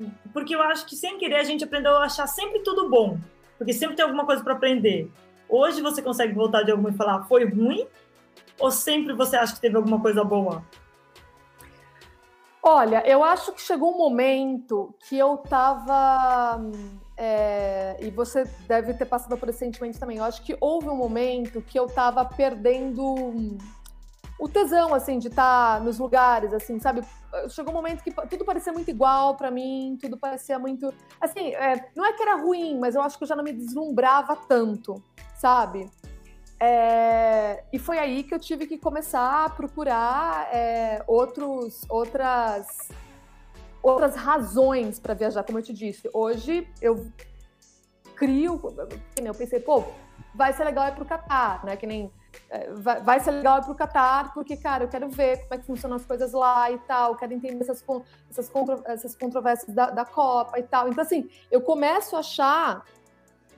[0.01, 0.11] uhum.
[0.33, 3.19] porque eu acho que sem querer a gente aprendeu a achar sempre tudo bom,
[3.57, 5.11] porque sempre tem alguma coisa para aprender.
[5.49, 7.87] Hoje você consegue voltar de alguma e falar foi ruim?
[8.59, 10.65] Ou sempre você acha que teve alguma coisa boa?
[12.61, 16.61] Olha, eu acho que chegou um momento que eu tava
[17.19, 20.19] é, e você deve ter passado por esse sentimento também.
[20.19, 23.59] Eu acho que houve um momento que eu tava perdendo
[24.39, 27.03] o tesão, assim, de estar tá nos lugares, assim, sabe?
[27.49, 30.95] Chegou um momento que tudo parecia muito igual para mim, tudo parecia muito.
[31.21, 33.53] Assim, é, não é que era ruim, mas eu acho que eu já não me
[33.53, 35.03] deslumbrava tanto,
[35.37, 35.91] sabe?
[36.61, 42.91] É, e foi aí que eu tive que começar a procurar é, outros, outras
[43.83, 46.09] outras razões para viajar, como eu te disse.
[46.12, 47.11] Hoje eu
[48.14, 48.61] crio,
[49.17, 49.85] eu pensei, pô,
[50.35, 51.77] vai ser legal ir pro Catar, né?
[51.77, 52.11] Que nem
[52.51, 55.59] é, vai, vai ser legal ir pro Catar, porque, cara, eu quero ver como é
[55.59, 57.85] que funcionam as coisas lá e tal, quero entender essas,
[58.31, 60.88] essas, contro, essas controvérsias da, da Copa e tal.
[60.88, 62.85] Então, assim, eu começo a achar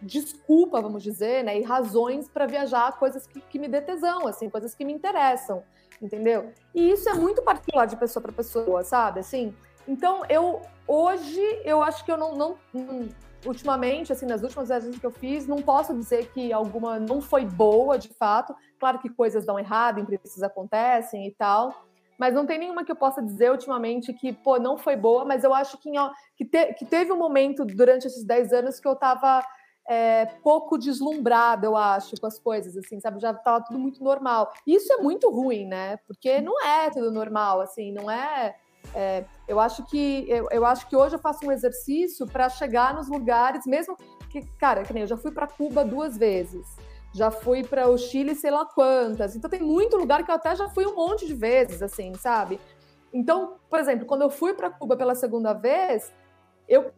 [0.02, 4.48] desculpa, vamos dizer, né, e razões para viajar, coisas que, que me dê tesão, assim,
[4.48, 5.62] coisas que me interessam,
[6.00, 6.52] entendeu?
[6.74, 9.20] E isso é muito particular de pessoa para pessoa, sabe?
[9.20, 9.54] Assim,
[9.86, 12.58] então, eu hoje, eu acho que eu não, não,
[13.46, 17.44] ultimamente, assim, nas últimas viagens que eu fiz, não posso dizer que alguma não foi
[17.44, 18.54] boa, de fato.
[18.78, 21.86] Claro que coisas dão errado, imprevistos acontecem e tal.
[22.18, 25.42] Mas não tem nenhuma que eu possa dizer ultimamente que, pô, não foi boa, mas
[25.42, 25.90] eu acho que,
[26.36, 29.42] que, te, que teve um momento durante esses 10 anos que eu tava
[29.88, 33.20] é, pouco deslumbrada, eu acho, com as coisas, assim, sabe?
[33.20, 34.52] Já tava tudo muito normal.
[34.66, 35.96] E isso é muito ruim, né?
[36.06, 38.54] Porque não é tudo normal, assim, não é
[38.94, 42.94] é, eu acho que eu, eu, acho que hoje eu faço um exercício para chegar
[42.94, 43.96] nos lugares, mesmo
[44.28, 46.66] que, cara, que nem eu já fui para Cuba duas vezes,
[47.12, 50.54] já fui para o Chile sei lá quantas, então tem muito lugar que eu até
[50.56, 52.60] já fui um monte de vezes, assim, sabe?
[53.12, 56.12] Então, por exemplo, quando eu fui para Cuba pela segunda vez,
[56.68, 56.92] eu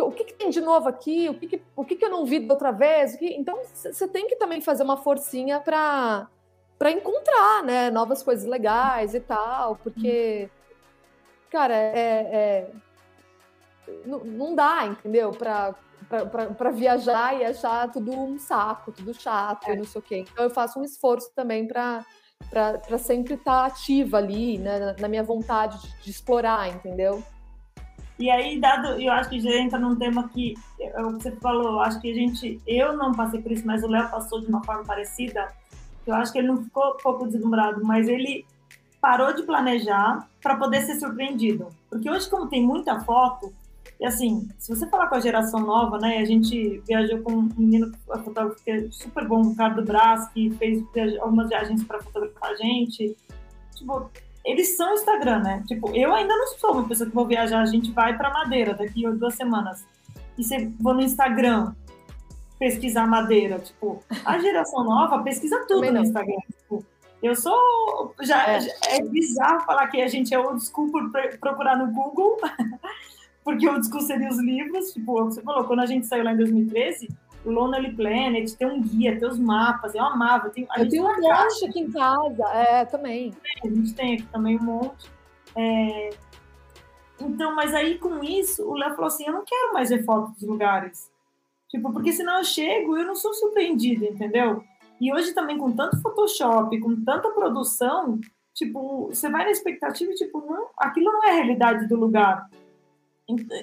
[0.00, 1.28] o que, que, tem de novo aqui?
[1.28, 3.18] O que, que o que, que, eu não vi da outra vez?
[3.20, 6.28] Então, você tem que também fazer uma forcinha para
[6.78, 10.48] para encontrar, né, novas coisas legais e tal, porque
[11.50, 12.70] cara, é, é
[14.04, 15.30] não, não, dá, entendeu?
[15.30, 15.74] Pra,
[16.56, 19.76] para viajar e achar tudo um saco, tudo chato, é.
[19.76, 20.24] não sei o quê.
[20.30, 22.04] Então eu faço um esforço também para
[22.50, 27.22] para sempre estar tá ativa ali, né, na minha vontade de, de, explorar, entendeu?
[28.18, 31.32] E aí, dado, eu acho que já entra num tema que é o que você
[31.32, 34.46] falou, acho que a gente, eu não passei por isso, mas o Léo passou de
[34.46, 35.52] uma forma parecida.
[36.06, 38.46] Eu acho que ele não ficou pouco deslumbrado, mas ele
[39.08, 41.68] parou de planejar para poder ser surpreendido.
[41.88, 43.50] Porque hoje, como tem muita foto,
[43.98, 46.18] E assim, se você falar com a geração nova, né?
[46.18, 47.90] A gente viajou com um menino
[48.22, 50.84] fotógrafo que é super bom, o Ricardo Brás, que fez
[51.20, 53.16] algumas viagens para fotografar a gente.
[53.74, 54.10] Tipo,
[54.44, 55.64] eles são Instagram, né?
[55.66, 58.74] Tipo, eu ainda não sou uma pessoa que vou viajar, a gente vai para Madeira
[58.74, 59.84] daqui a duas semanas.
[60.36, 61.74] E você vou no Instagram
[62.58, 63.58] pesquisar Madeira.
[63.58, 66.42] Tipo, a geração nova pesquisa tudo no Instagram.
[66.60, 66.84] Tipo,
[67.22, 68.14] eu sou.
[68.20, 68.58] Já é.
[68.88, 69.02] é.
[69.02, 72.36] bizarro falar que a gente é old school por procurar no Google.
[73.44, 76.36] porque o discurso seria os livros, tipo, você falou, quando a gente saiu lá em
[76.36, 77.08] 2013,
[77.46, 80.50] o Lonely Planet, tem um guia, tem os mapas, eu amava.
[80.50, 83.32] Tem, eu tenho um monte aqui em casa, é, também.
[83.64, 85.10] A gente tem aqui também um monte.
[85.56, 86.10] É...
[87.18, 90.34] Então, mas aí com isso, o Léo falou assim, eu não quero mais ver fotos
[90.34, 91.10] dos lugares.
[91.68, 94.62] Tipo, porque senão eu chego e eu não sou surpreendida, entendeu?
[95.00, 98.20] E hoje também com tanto Photoshop, com tanta produção,
[98.54, 102.48] tipo, você vai na expectativa tipo, não, aquilo não é a realidade do lugar.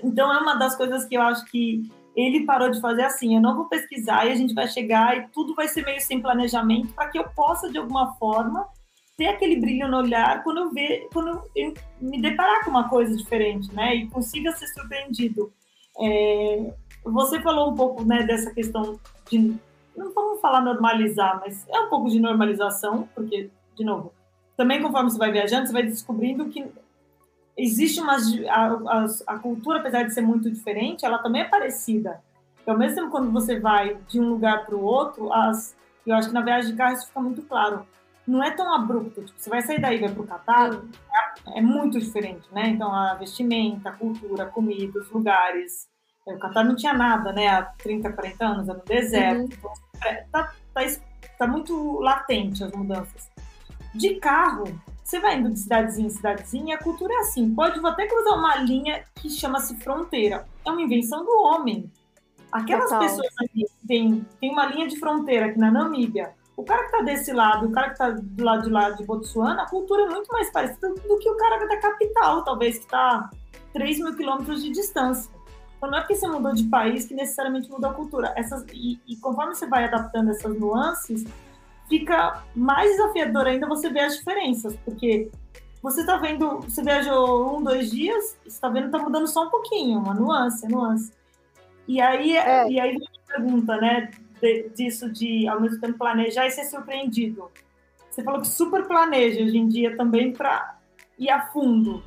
[0.04, 3.42] Então é uma das coisas que eu acho que ele parou de fazer assim, eu
[3.42, 6.94] não vou pesquisar e a gente vai chegar e tudo vai ser meio sem planejamento
[6.94, 8.68] para que eu possa de alguma forma
[9.18, 13.16] ter aquele brilho no olhar quando eu ver, quando eu me deparar com uma coisa
[13.16, 13.96] diferente, né?
[13.96, 15.52] E consiga ser surpreendido.
[16.00, 19.56] É, você falou um pouco, né, dessa questão de
[19.96, 24.14] não vamos falar normalizar, mas é um pouco de normalização, porque de novo,
[24.56, 26.66] também conforme você vai viajando, você vai descobrindo que
[27.58, 32.22] existe uma a, a, a, cultura, apesar de ser muito diferente, ela também é parecida.
[32.66, 36.16] E ao mesmo tempo, quando você vai de um lugar para o outro, as, eu
[36.16, 37.86] acho que na viagem de carro isso fica muito claro.
[38.28, 39.24] Não é tão abrupto.
[39.24, 42.70] Tipo, você vai sair daí e vai para o Catar, é, é, muito diferente, né?
[42.70, 45.88] Então, a vestimenta, a cultura, a comida, os lugares.
[46.28, 47.48] É, o Catar não tinha nada, né?
[47.48, 49.40] Há 30, 40 anos, era no deserto.
[49.40, 49.46] Uhum.
[49.46, 50.82] Então, é, tá, tá,
[51.38, 53.30] tá muito latente as mudanças.
[53.94, 54.66] De carro,
[55.04, 57.54] você vai indo de cidadezinha em cidadezinha, a cultura é assim.
[57.54, 60.46] Pode até cruzar uma linha que chama-se fronteira.
[60.66, 61.92] É uma invenção do homem.
[62.52, 63.00] Aquelas Total.
[63.02, 66.34] pessoas ali tem, tem uma linha de fronteira aqui na Namíbia.
[66.58, 69.04] O cara que tá desse lado, o cara que tá do lado de lá de
[69.04, 72.88] Botsuana, a cultura é muito mais parecida do que o cara da capital, talvez, que
[72.88, 73.30] tá
[73.74, 75.35] 3 mil quilômetros de distância.
[75.78, 78.34] Então não é porque você mudou de país que necessariamente mudou a cultura.
[78.36, 81.26] Essas, e, e conforme você vai adaptando essas nuances,
[81.88, 85.30] fica mais desafiador ainda você ver as diferenças, porque
[85.82, 89.50] você está vendo, você viajou um, dois dias, você está vendo, está mudando só um
[89.50, 91.12] pouquinho, uma nuance, nuance.
[91.88, 92.68] E aí, é.
[92.70, 94.10] e aí pergunta, né,
[94.42, 97.52] de, disso de, ao mesmo tempo, planejar e ser surpreendido.
[98.10, 100.78] Você falou que super planeja hoje em dia também para
[101.20, 102.04] ir a fundo.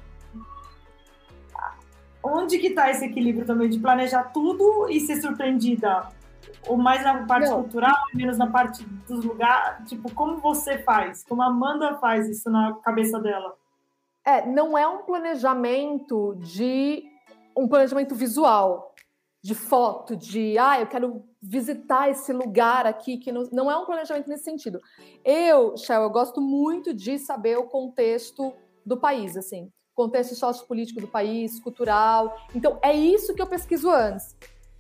[2.23, 6.09] Onde que está esse equilíbrio também de planejar tudo e ser surpreendida?
[6.67, 7.63] ou mais na parte não.
[7.63, 9.89] cultural, menos na parte dos lugares?
[9.89, 11.25] Tipo, como você faz?
[11.25, 13.57] Como a Amanda faz isso na cabeça dela?
[14.25, 17.05] É, não é um planejamento de
[17.57, 18.95] um planejamento visual,
[19.43, 23.87] de foto, de ah, eu quero visitar esse lugar aqui, que não, não é um
[23.87, 24.81] planejamento nesse sentido.
[25.25, 28.53] Eu, Shell, eu gosto muito de saber o contexto
[28.85, 32.35] do país, assim, contexto sociopolítico do país, cultural.
[32.55, 34.37] Então, é isso que eu pesquiso antes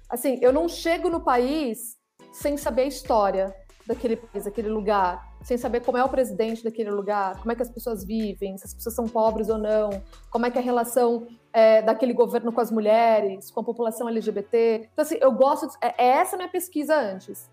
[0.08, 1.96] assim, eu não chego no país
[2.32, 3.54] sem saber a história
[3.86, 7.62] daquele país, daquele lugar, sem saber como é o presidente daquele lugar, como é que
[7.62, 9.90] as pessoas vivem, se as pessoas são pobres ou não,
[10.30, 14.08] como é que é a relação é, daquele governo com as mulheres, com a população
[14.08, 14.88] LGBT.
[14.92, 15.68] Então, assim, eu gosto.
[15.68, 17.48] De, é, é essa minha pesquisa antes.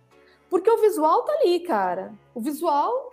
[0.50, 2.14] Porque o visual tá ali, cara.
[2.34, 3.12] O visual.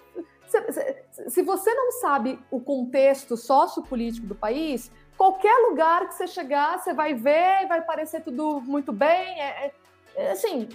[1.29, 6.93] Se, você não sabe o contexto sociopolítico do país, qualquer lugar que você chegar, você
[6.93, 9.41] vai ver, vai parecer tudo muito bem.
[9.41, 9.73] É, é,
[10.17, 10.69] é, assim,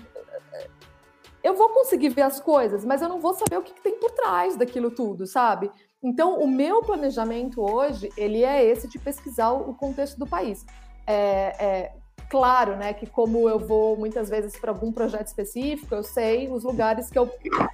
[1.44, 4.00] eu vou conseguir ver as coisas, mas eu não vou saber o que, que tem
[4.00, 5.72] por trás daquilo tudo, sabe?
[6.02, 10.66] Então, o meu planejamento hoje, ele é esse de pesquisar o contexto do país.
[11.06, 11.94] É, é,
[12.30, 16.64] claro, né, que como eu vou muitas vezes para algum projeto específico, eu sei os
[16.64, 17.30] lugares que eu,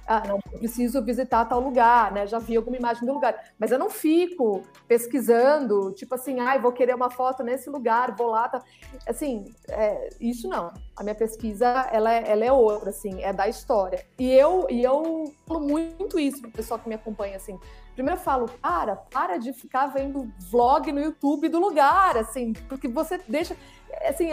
[0.06, 2.26] ah, não preciso visitar tal lugar, né?
[2.26, 6.60] Já vi alguma imagem do lugar, mas eu não fico pesquisando, tipo assim, ai, ah,
[6.60, 8.62] vou querer uma foto nesse lugar, vou lá, tá.
[9.06, 10.72] assim, é, isso não.
[10.96, 14.04] A minha pesquisa, ela é, ela é outra, assim, é da história.
[14.18, 17.58] E eu e eu falo muito isso pro pessoal que me acompanha, assim.
[17.94, 22.88] Primeiro eu falo, para, para de ficar vendo vlog no YouTube do lugar, assim, porque
[22.88, 23.56] você deixa
[24.02, 24.28] assim,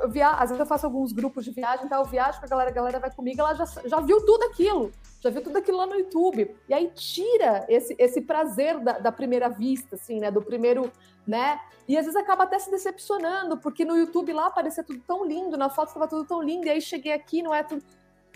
[0.00, 2.48] eu via, às vezes eu faço alguns grupos de viagem, então eu viajo com a
[2.48, 5.78] galera, a galera vai comigo, ela já, já viu tudo aquilo, já viu tudo aquilo
[5.78, 6.54] lá no YouTube.
[6.68, 10.30] E aí tira esse, esse prazer da, da primeira vista, assim, né?
[10.30, 10.90] Do primeiro,
[11.26, 11.60] né?
[11.86, 15.56] E às vezes acaba até se decepcionando, porque no YouTube lá parecia tudo tão lindo,
[15.56, 17.84] na foto estava tudo tão lindo, e aí cheguei aqui, não é tudo.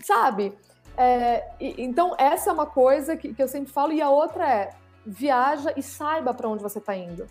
[0.03, 0.57] Sabe?
[0.99, 4.45] É, e, então, essa é uma coisa que, que eu sempre falo, e a outra
[4.45, 4.69] é
[5.05, 7.25] viaja e saiba para onde você está indo.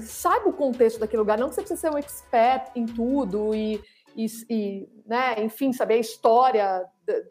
[0.00, 3.78] saiba o contexto daquele lugar, não que você precisa ser um expert em tudo e,
[4.16, 6.82] e, e né, enfim, saber a história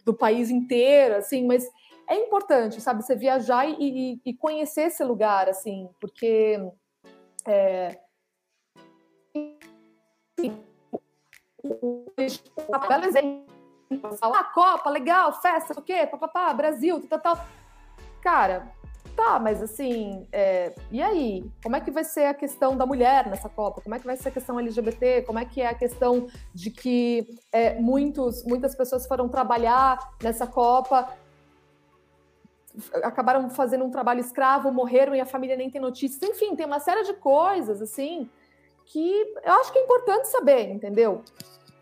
[0.05, 1.67] do, país inteiro, assim, mas
[2.07, 6.59] é importante, sabe, você viajar e, e, e conhecer esse lugar, assim, porque
[7.47, 7.97] é,
[11.63, 12.05] um
[12.87, 13.50] belo
[13.95, 14.17] exemplo.
[14.21, 16.07] Ah, Copa, legal, festa, o quê?
[16.07, 17.45] Papapá, Brasil, tal, tal.
[18.21, 18.71] Cara,
[19.15, 21.49] tá, mas assim, é, e aí?
[21.63, 23.81] Como é que vai ser a questão da mulher nessa Copa?
[23.81, 25.23] Como é que vai ser a questão LGBT?
[25.23, 30.47] Como é que é a questão de que é, muitos, muitas pessoas foram trabalhar nessa
[30.47, 31.09] Copa
[33.03, 36.21] acabaram fazendo um trabalho escravo, morreram e a família nem tem notícias.
[36.21, 38.29] Enfim, tem uma série de coisas, assim,
[38.85, 41.21] que eu acho que é importante saber, entendeu?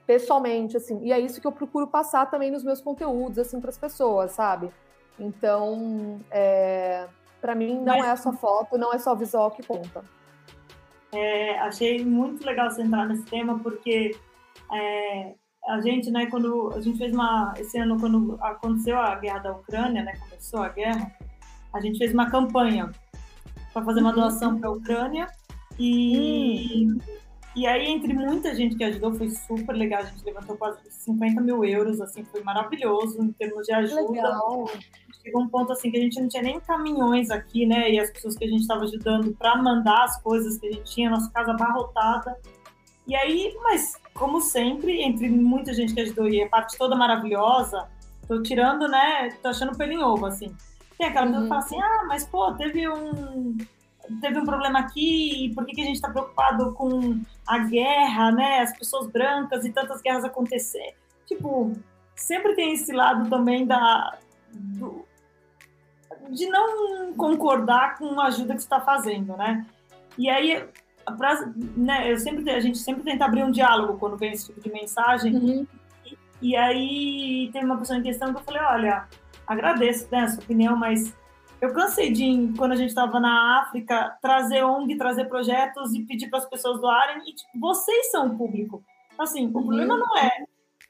[0.09, 0.99] Pessoalmente, assim.
[1.03, 4.31] E é isso que eu procuro passar também nos meus conteúdos, assim, para as pessoas,
[4.31, 4.71] sabe?
[5.19, 7.07] Então, é,
[7.39, 10.03] para mim, não é só foto, não é só visual que conta.
[11.11, 14.17] É, achei muito legal você entrar nesse tema, porque
[14.73, 15.35] é,
[15.67, 19.51] a gente, né, quando a gente fez uma esse ano quando aconteceu a guerra da
[19.51, 21.15] Ucrânia, né, começou a guerra,
[21.71, 22.89] a gente fez uma campanha
[23.71, 24.15] para fazer uma uhum.
[24.15, 25.27] doação para a Ucrânia
[25.77, 26.97] e hum.
[27.55, 31.41] E aí entre muita gente que ajudou foi super legal, a gente levantou quase 50
[31.41, 34.11] mil euros, assim, foi maravilhoso em termos de ajuda.
[34.11, 34.69] Legal.
[35.23, 38.09] Chegou um ponto assim que a gente não tinha nem caminhões aqui, né, e as
[38.11, 41.29] pessoas que a gente estava ajudando para mandar as coisas que a gente tinha, nossa
[41.31, 42.37] casa abarrotada.
[43.05, 47.89] E aí, mas como sempre, entre muita gente que ajudou e a parte toda maravilhosa,
[48.27, 49.35] tô tirando, né?
[49.41, 50.55] Tô achando pelo em ovo, assim.
[50.97, 53.57] Tem aquela pessoa que fala assim, ah, mas pô, teve um
[54.21, 58.31] teve um problema aqui, e por que, que a gente está preocupado com a guerra,
[58.31, 58.61] né?
[58.61, 60.95] As pessoas brancas e tantas guerras acontecer.
[61.25, 61.73] Tipo,
[62.15, 64.17] sempre tem esse lado também da
[64.51, 65.05] do,
[66.29, 69.65] de não concordar com a ajuda que está fazendo, né?
[70.17, 70.67] E aí
[71.17, 71.45] pra,
[71.75, 74.71] né, eu sempre, a gente sempre tenta abrir um diálogo quando vem esse tipo de
[74.71, 75.35] mensagem.
[75.35, 75.67] Uhum.
[76.05, 79.07] E, e, aí tem uma pessoa em questão que eu falei, olha,
[79.47, 81.13] agradeço né, a sua opinião, mas
[81.61, 86.29] eu cansei de, quando a gente estava na África, trazer ONG, trazer projetos e pedir
[86.29, 87.21] para as pessoas doarem.
[87.27, 88.83] E tipo, vocês são o público.
[89.17, 89.51] Assim, o uhum.
[89.53, 90.45] problema não é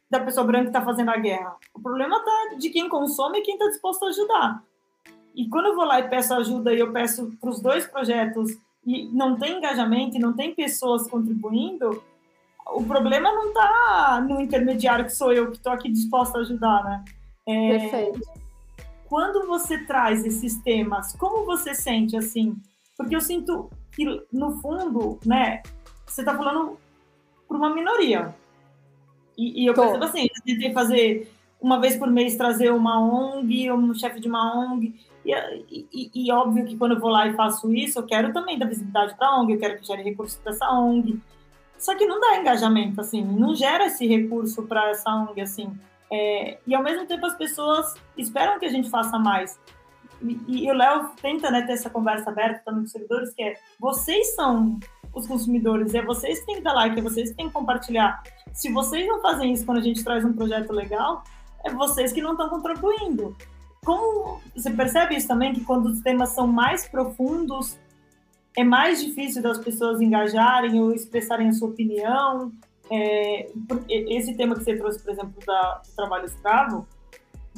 [0.09, 1.55] da pessoa branca que está fazendo a guerra.
[1.73, 4.63] O problema tá de quem consome e quem está disposto a ajudar.
[5.35, 8.51] E quando eu vou lá e peço ajuda e eu peço para os dois projetos
[8.85, 12.03] e não tem engajamento e não tem pessoas contribuindo,
[12.73, 16.83] o problema não está no intermediário que sou eu que estou aqui disposta a ajudar,
[16.83, 17.05] né?
[17.47, 18.38] É, Perfeito.
[19.09, 22.55] Quando você traz esses temas, como você sente assim?
[22.95, 25.63] Porque eu sinto que no fundo, né,
[26.05, 26.77] você está falando
[27.47, 28.35] para uma minoria.
[29.35, 29.81] E, e eu Tô.
[29.81, 34.29] percebo assim, eu tentei fazer uma vez por mês trazer uma ONG, um chefe de
[34.29, 34.95] uma ONG,
[35.25, 38.57] e, e, e, óbvio que quando eu vou lá e faço isso, eu quero também
[38.57, 41.19] dar visibilidade para a ONG, eu quero que gere recurso para essa ONG.
[41.77, 45.77] Só que não dá engajamento, assim, não gera esse recurso para essa ONG, assim.
[46.11, 49.59] É, e ao mesmo tempo as pessoas esperam que a gente faça mais.
[50.21, 53.43] E, e o Léo tenta né, ter essa conversa aberta também com os servidores, que
[53.43, 54.79] é vocês são
[55.13, 58.21] os consumidores, é vocês que têm que dar like, é vocês que têm que compartilhar.
[58.53, 61.23] Se vocês não fazem isso quando a gente traz um projeto legal,
[61.63, 63.35] é vocês que não estão contribuindo
[63.83, 67.77] como você percebe isso também que quando os temas são mais profundos
[68.55, 72.51] é mais difícil das pessoas engajarem ou expressarem a sua opinião.
[72.91, 73.49] É,
[73.87, 76.87] esse tema que você trouxe, por exemplo, da, do trabalho escravo,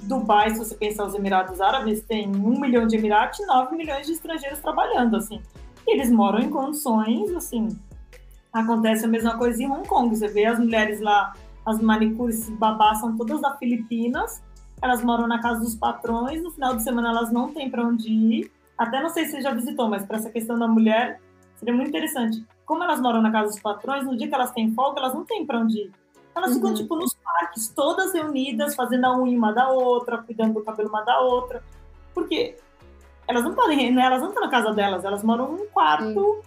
[0.04, 4.08] Dubai, se você pensar os Emirados Árabes, tem um milhão de Emirados e nove milhões
[4.08, 5.41] de estrangeiros trabalhando, assim.
[5.88, 7.67] Eles moram em condições, assim.
[8.52, 10.15] Acontece a mesma coisa em Hong Kong.
[10.15, 11.34] Você vê as mulheres lá,
[11.65, 14.41] as manicures babás são todas da Filipinas,
[14.82, 18.10] elas moram na casa dos patrões, no final de semana elas não têm para onde
[18.10, 18.52] ir.
[18.78, 21.20] Até não sei se você já visitou, mas para essa questão da mulher,
[21.58, 22.44] seria muito interessante.
[22.71, 25.25] Como elas moram na casa dos patrões, no dia que elas têm folga, elas não
[25.25, 25.91] têm para onde ir.
[26.34, 26.55] Elas uhum.
[26.55, 30.88] ficam, tipo, nos parques, todas reunidas, fazendo a unha uma da outra, cuidando do cabelo
[30.88, 31.62] uma da outra.
[32.13, 32.55] Porque
[33.27, 34.05] elas não podem, né?
[34.05, 36.39] Elas não estão na casa delas, elas moram num quarto,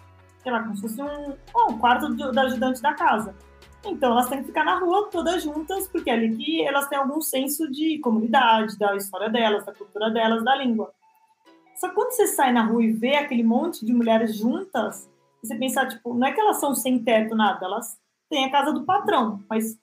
[0.42, 3.34] sei lá, como se fosse um, oh, um quarto do, da ajudante da casa.
[3.84, 6.96] Então elas têm que ficar na rua todas juntas, porque é ali que elas têm
[6.96, 10.90] algum senso de comunidade, da história delas, da cultura delas, da língua.
[11.76, 15.12] Só que quando você sai na rua e vê aquele monte de mulheres juntas,
[15.44, 17.98] você pensar, tipo, não é que elas são sem teto, nada, elas
[18.30, 19.78] têm a casa do patrão, mas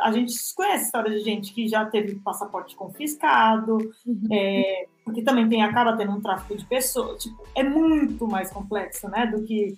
[0.00, 4.28] a gente conhece história de gente que já teve passaporte confiscado, uhum.
[4.30, 9.08] é, porque também tem, acaba tendo um tráfico de pessoas, tipo, é muito mais complexo,
[9.08, 9.76] né, do que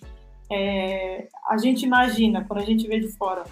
[0.50, 3.44] é, a gente imagina quando a gente vê de fora.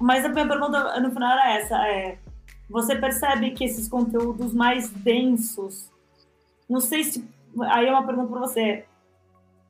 [0.00, 2.18] Mas a minha pergunta no final era essa: é,
[2.70, 5.90] você percebe que esses conteúdos mais densos
[6.68, 7.28] Não sei se.
[7.62, 8.84] Aí é uma pergunta para você.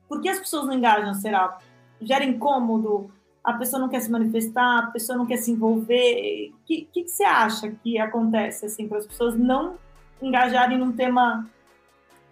[0.09, 1.59] Por que as pessoas não engajam, será?
[2.01, 3.11] Gera incômodo?
[3.43, 4.79] A pessoa não quer se manifestar?
[4.79, 6.51] A pessoa não quer se envolver?
[6.51, 9.75] O que, que, que você acha que acontece, assim, para as pessoas não
[10.19, 11.47] engajarem num tema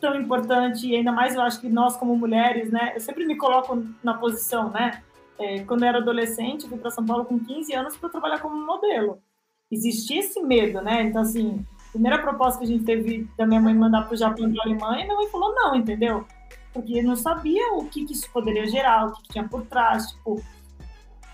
[0.02, 0.88] tão importante?
[0.88, 2.94] E ainda mais eu acho que nós, como mulheres, né?
[2.96, 5.04] Eu sempre me coloco na posição, né?
[5.38, 8.40] É, quando eu era adolescente, eu fui para São Paulo com 15 anos para trabalhar
[8.40, 9.22] como modelo.
[9.70, 11.04] Existia esse medo, né?
[11.04, 14.18] Então, assim, a primeira proposta que a gente teve da minha mãe mandar para o
[14.18, 16.26] Japão para a Alemanha, minha mãe falou não, entendeu?
[16.74, 20.12] Porque não sabia o que, que isso poderia gerar, o que, que, tinha por trás,
[20.12, 20.44] tipo.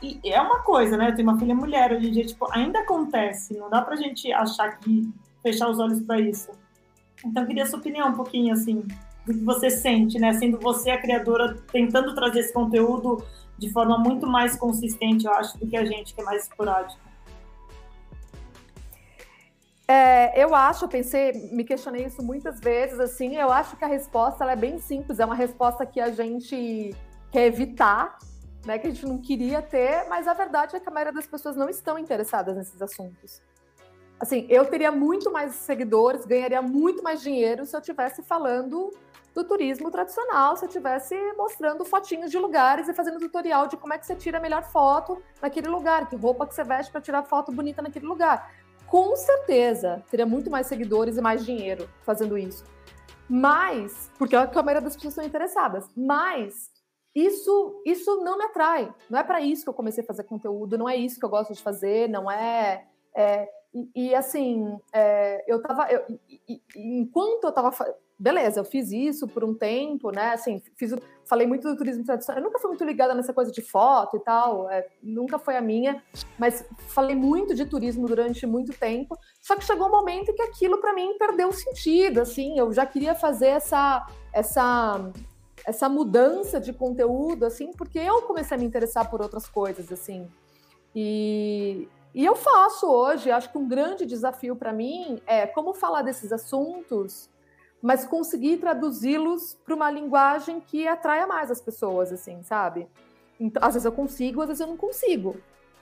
[0.02, 1.10] E é uma coisa, né?
[1.10, 4.32] Eu tenho uma filha mulher, hoje em dia, tipo, ainda acontece, não dá pra gente
[4.34, 5.10] achar que
[5.42, 6.52] fechar os olhos para isso.
[7.26, 8.84] Então, queria sua opinião um pouquinho, assim,
[9.26, 10.34] do que você sente, né?
[10.34, 13.24] Sendo você a criadora, tentando trazer esse conteúdo
[13.58, 17.00] de forma muito mais consistente, eu acho, do que a gente, que é mais esporádico.
[19.88, 23.88] É, eu acho, eu pensei, me questionei isso muitas vezes, assim, eu acho que a
[23.88, 26.96] resposta é bem simples, é uma resposta que a gente
[27.30, 28.18] quer evitar,
[28.66, 31.28] né, que a gente não queria ter, mas a verdade é que a maioria das
[31.28, 33.42] pessoas não estão interessadas nesses assuntos.
[34.18, 38.90] Assim, eu teria muito mais seguidores, ganharia muito mais dinheiro se eu estivesse falando
[39.36, 43.94] do turismo tradicional, se eu estivesse mostrando fotinhos de lugares e fazendo tutorial de como
[43.94, 47.02] é que você tira a melhor foto naquele lugar, que roupa que você veste para
[47.02, 48.50] tirar foto bonita naquele lugar
[48.94, 52.64] com certeza teria muito mais seguidores e mais dinheiro fazendo isso.
[53.28, 56.70] Mas, porque a maioria das pessoas estão interessadas, mas
[57.16, 58.94] isso, isso não me atrai.
[59.10, 61.30] Não é para isso que eu comecei a fazer conteúdo, não é isso que eu
[61.30, 62.86] gosto de fazer, não é.
[63.16, 65.91] é e, e, assim, é, eu tava.
[65.91, 67.72] Eu, e, enquanto eu tava
[68.24, 70.32] beleza, eu fiz isso por um tempo, né?
[70.32, 70.95] Assim, fiz,
[71.26, 72.41] falei muito do turismo tradicional.
[72.41, 75.61] Eu nunca fui muito ligada nessa coisa de foto e tal, é, nunca foi a
[75.61, 76.01] minha,
[76.39, 79.17] mas falei muito de turismo durante muito tempo.
[79.41, 83.13] Só que chegou um momento que aquilo para mim perdeu sentido, assim, eu já queria
[83.13, 85.11] fazer essa essa
[85.65, 90.30] essa mudança de conteúdo, assim, porque eu comecei a me interessar por outras coisas, assim.
[90.95, 96.01] E, e eu faço hoje, acho que um grande desafio para mim é como falar
[96.03, 97.33] desses assuntos
[97.84, 102.88] mas conseguir traduzi-los para uma linguagem que atraia mais as pessoas, assim, sabe?
[103.38, 105.36] Então, às vezes eu consigo, às vezes eu não consigo,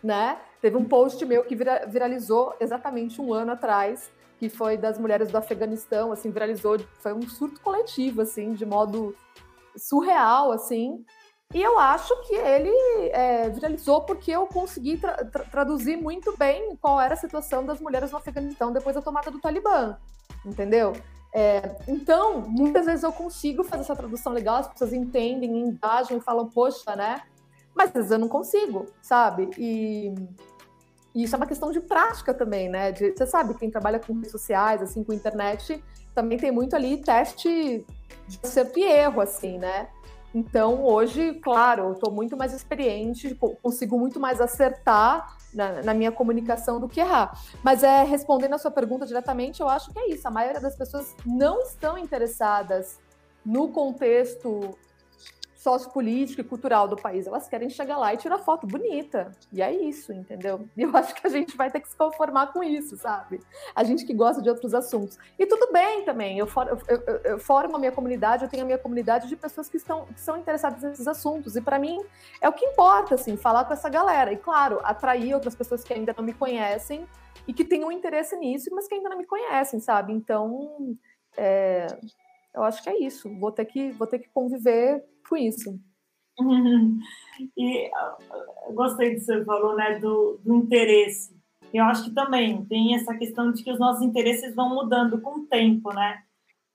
[0.04, 0.39] né?
[0.60, 5.30] Teve um post meu que vira, viralizou exatamente um ano atrás, que foi das mulheres
[5.32, 9.16] do Afeganistão, assim, viralizou, foi um surto coletivo, assim, de modo
[9.78, 11.06] surreal, assim.
[11.54, 12.74] E eu acho que ele
[13.12, 17.80] é, viralizou porque eu consegui tra tra traduzir muito bem qual era a situação das
[17.80, 19.97] mulheres no Afeganistão depois da tomada do Talibã,
[20.43, 20.93] entendeu?
[21.34, 26.21] É, então, muitas vezes eu consigo fazer essa tradução legal, as pessoas entendem, engajam e
[26.21, 27.21] falam, poxa, né?
[27.73, 29.49] Mas às vezes eu não consigo, sabe?
[29.57, 30.13] E,
[31.15, 32.91] e isso é uma questão de prática também, né?
[32.91, 35.82] De, você sabe, quem trabalha com redes sociais, assim, com internet,
[36.13, 37.86] também tem muito ali teste
[38.27, 39.88] de acerto e erro, assim, né?
[40.36, 46.12] Então, hoje, claro, eu estou muito mais experiente, consigo muito mais acertar na, na, minha
[46.12, 47.38] comunicação do que errar.
[47.64, 50.28] Mas é respondendo a sua pergunta diretamente, eu acho que é isso.
[50.28, 52.99] A maioria das pessoas não estão interessadas
[53.45, 54.78] no contexto
[55.62, 57.28] sociopolítico e cultural do país.
[57.28, 59.32] Elas querem chegar lá e tirar foto bonita.
[59.53, 60.68] E é isso, entendeu?
[60.76, 63.39] E eu acho que a gente vai ter que se conformar com isso, sabe?
[63.76, 65.20] A gente que gosta de outros assuntos.
[65.38, 66.39] E tudo bem também.
[66.39, 69.36] Eu, for, eu, eu, eu formo a minha comunidade, eu tenho a minha comunidade de
[69.36, 71.55] pessoas que, estão, que são interessadas nesses assuntos.
[71.55, 72.03] E para mim
[72.41, 74.34] é o que importa, assim, falar com essa galera.
[74.34, 77.05] E claro, atrair outras pessoas que ainda não me conhecem
[77.47, 80.12] e que tenham interesse nisso, mas que ainda não me conhecem, sabe?
[80.12, 80.97] Então,
[81.38, 81.86] é,
[82.55, 83.30] eu acho que é isso.
[83.38, 85.79] Vou ter que, vou ter que conviver com isso.
[87.57, 87.89] e
[88.67, 91.34] eu gostei do que você falou, né, do, do interesse.
[91.73, 95.39] Eu acho que também tem essa questão de que os nossos interesses vão mudando com
[95.39, 96.21] o tempo, né?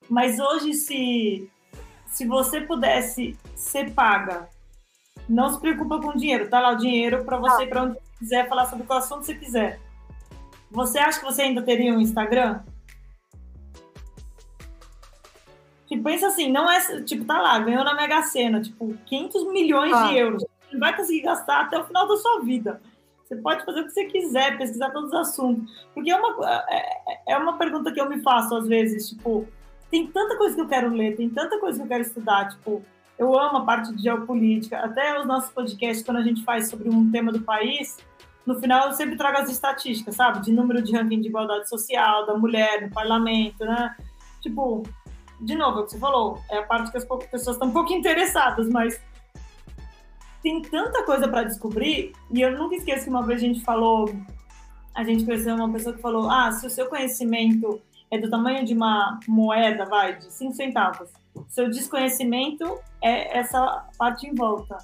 [0.08, 1.50] Mas hoje, se,
[2.06, 4.48] se você pudesse ser paga,
[5.28, 8.48] não se preocupa com dinheiro, tá lá o dinheiro para você ir para onde quiser
[8.48, 9.78] falar sobre qual assunto você quiser.
[10.70, 12.62] Você acha que você ainda teria um Instagram?
[15.86, 19.92] Tipo, pensa assim, não é, tipo, tá lá, ganhou na Mega Sena, tipo, 500 milhões
[19.92, 20.08] ah.
[20.08, 20.44] de euros.
[20.68, 22.80] Você vai conseguir gastar até o final da sua vida.
[23.24, 25.86] Você pode fazer o que você quiser, pesquisar todos os assuntos.
[25.94, 26.76] Porque é uma, é,
[27.08, 29.46] é, é uma pergunta que eu me faço às vezes, tipo,
[29.90, 32.84] tem tanta coisa que eu quero ler, tem tanta coisa que eu quero estudar, tipo,
[33.18, 36.88] eu amo a parte de geopolítica, até os nossos podcasts, quando a gente faz sobre
[36.88, 37.96] um tema do país,
[38.44, 40.42] no final eu sempre trago as estatísticas, sabe?
[40.42, 43.96] De número de ranking de igualdade social, da mulher no parlamento, né?
[44.40, 44.84] Tipo,
[45.40, 47.72] de novo, é o que você falou, é a parte que as pessoas estão um
[47.72, 49.00] pouco interessadas, mas
[50.42, 54.14] tem tanta coisa para descobrir, e eu nunca esqueço que uma vez a gente falou,
[54.94, 57.80] a gente conheceu uma pessoa que falou, ah, se o seu conhecimento
[58.10, 61.08] é do tamanho de uma moeda, vai, de 5 centavos.
[61.48, 64.78] Seu desconhecimento é essa parte em volta.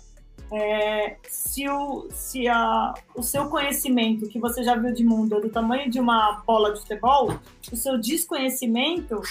[0.53, 5.41] É, se o, se a, o seu conhecimento que você já viu de mundo é
[5.41, 7.39] do tamanho de uma bola de futebol,
[7.73, 9.23] o seu desconhecimento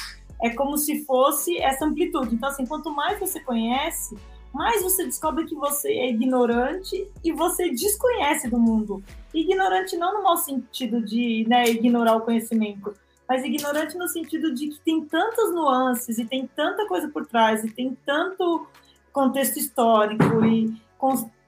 [0.42, 2.36] é como se fosse essa amplitude.
[2.36, 4.18] Então, assim, quanto mais você conhece,
[4.54, 9.04] mais você descobre que você é ignorante e você desconhece do mundo.
[9.34, 12.94] Ignorante não no mau sentido de né, ignorar o conhecimento,
[13.28, 17.64] mas ignorante no sentido de que tem tantas nuances e tem tanta coisa por trás
[17.64, 18.68] e tem tanto
[19.14, 20.76] contexto histórico e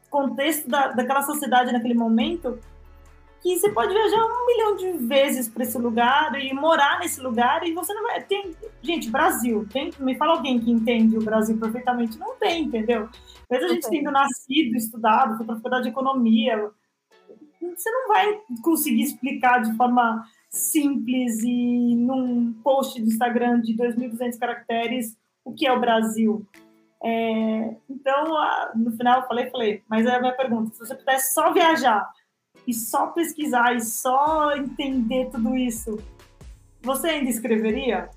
[0.10, 2.58] contexto da, daquela sociedade naquele momento
[3.44, 7.68] que você pode viajar um milhão de vezes para esse lugar e morar nesse lugar
[7.68, 8.24] e você não vai.
[8.24, 12.18] Tem, gente, Brasil, tem, me fala alguém que entende o Brasil perfeitamente.
[12.18, 13.10] Não tem, entendeu?
[13.52, 16.72] Mesmo a gente tendo nascido, estudado, foi para a faculdade de economia,
[17.62, 24.40] você não vai conseguir explicar de forma simples e num post do Instagram de 2.200
[24.40, 26.48] caracteres o que é o Brasil.
[27.04, 28.26] É, então,
[28.74, 32.10] no final eu falei, falei, mas é a minha pergunta, se você pudesse só viajar
[32.68, 35.98] e só pesquisar e só entender tudo isso,
[36.82, 38.10] você ainda escreveria?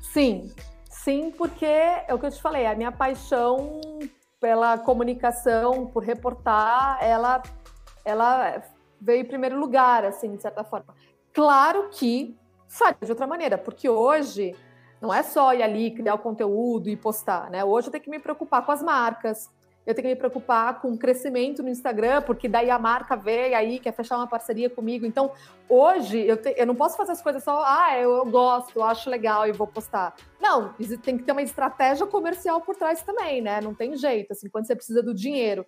[0.00, 0.52] Sim,
[0.88, 3.80] sim, porque é o que eu te falei, a minha paixão
[4.40, 7.42] pela comunicação, por reportar, ela,
[8.04, 8.62] ela
[9.00, 10.94] veio em primeiro lugar, assim, de certa forma.
[11.32, 12.36] Claro que
[12.68, 14.54] faria de outra maneira, porque hoje
[15.00, 17.64] não é só ir ali criar o conteúdo e postar, né?
[17.64, 19.50] Hoje eu tenho que me preocupar com as marcas,
[19.86, 23.54] eu tenho que me preocupar com o crescimento no Instagram, porque daí a marca vem
[23.54, 25.04] aí, quer fechar uma parceria comigo.
[25.04, 25.30] Então,
[25.68, 28.84] hoje, eu, te, eu não posso fazer as coisas só, ah, eu, eu gosto, eu
[28.84, 30.14] acho legal e vou postar.
[30.40, 33.60] Não, tem que ter uma estratégia comercial por trás também, né?
[33.60, 35.66] Não tem jeito, assim, quando você precisa do dinheiro.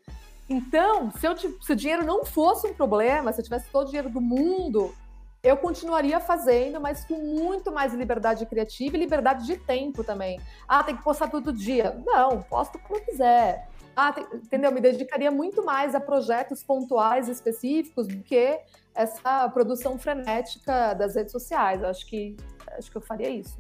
[0.48, 3.90] Então, se, eu, se o dinheiro não fosse um problema, se eu tivesse todo o
[3.90, 4.94] dinheiro do mundo,
[5.42, 10.40] eu continuaria fazendo, mas com muito mais liberdade criativa e liberdade de tempo também.
[10.66, 12.00] Ah, tem que postar todo dia.
[12.04, 13.68] Não, posto quando quiser.
[13.96, 14.70] Ah, entendeu?
[14.70, 18.60] Me dedicaria muito mais a projetos pontuais específicos do que
[18.94, 21.82] essa produção frenética das redes sociais.
[21.82, 22.36] Acho que
[22.76, 23.58] acho que eu faria isso.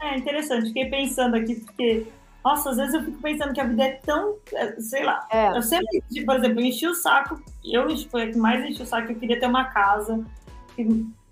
[0.00, 0.68] É interessante.
[0.68, 2.06] Fiquei pensando aqui porque
[2.44, 5.26] nossa, às vezes eu fico pensando que a vida é tão, é, sei lá.
[5.30, 5.56] É.
[5.56, 7.40] Eu sempre, por exemplo, enchi o saco.
[7.64, 9.12] Eu foi a que mais enchi o saco.
[9.12, 10.24] Eu queria ter uma casa.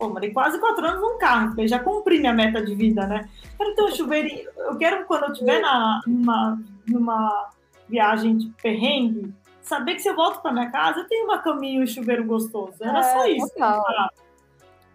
[0.00, 3.28] Pô, morei quase quatro anos num carro, porque já cumpri minha meta de vida, né?
[3.58, 4.48] Quero ter um chuveirinho.
[4.56, 7.50] Eu quero, quando eu estiver na, numa, numa
[7.86, 11.80] viagem de perrengue, saber que se eu volto para minha casa, eu tenho uma caminha
[11.80, 12.76] e um chuveiro gostoso.
[12.80, 13.46] Era é, só isso.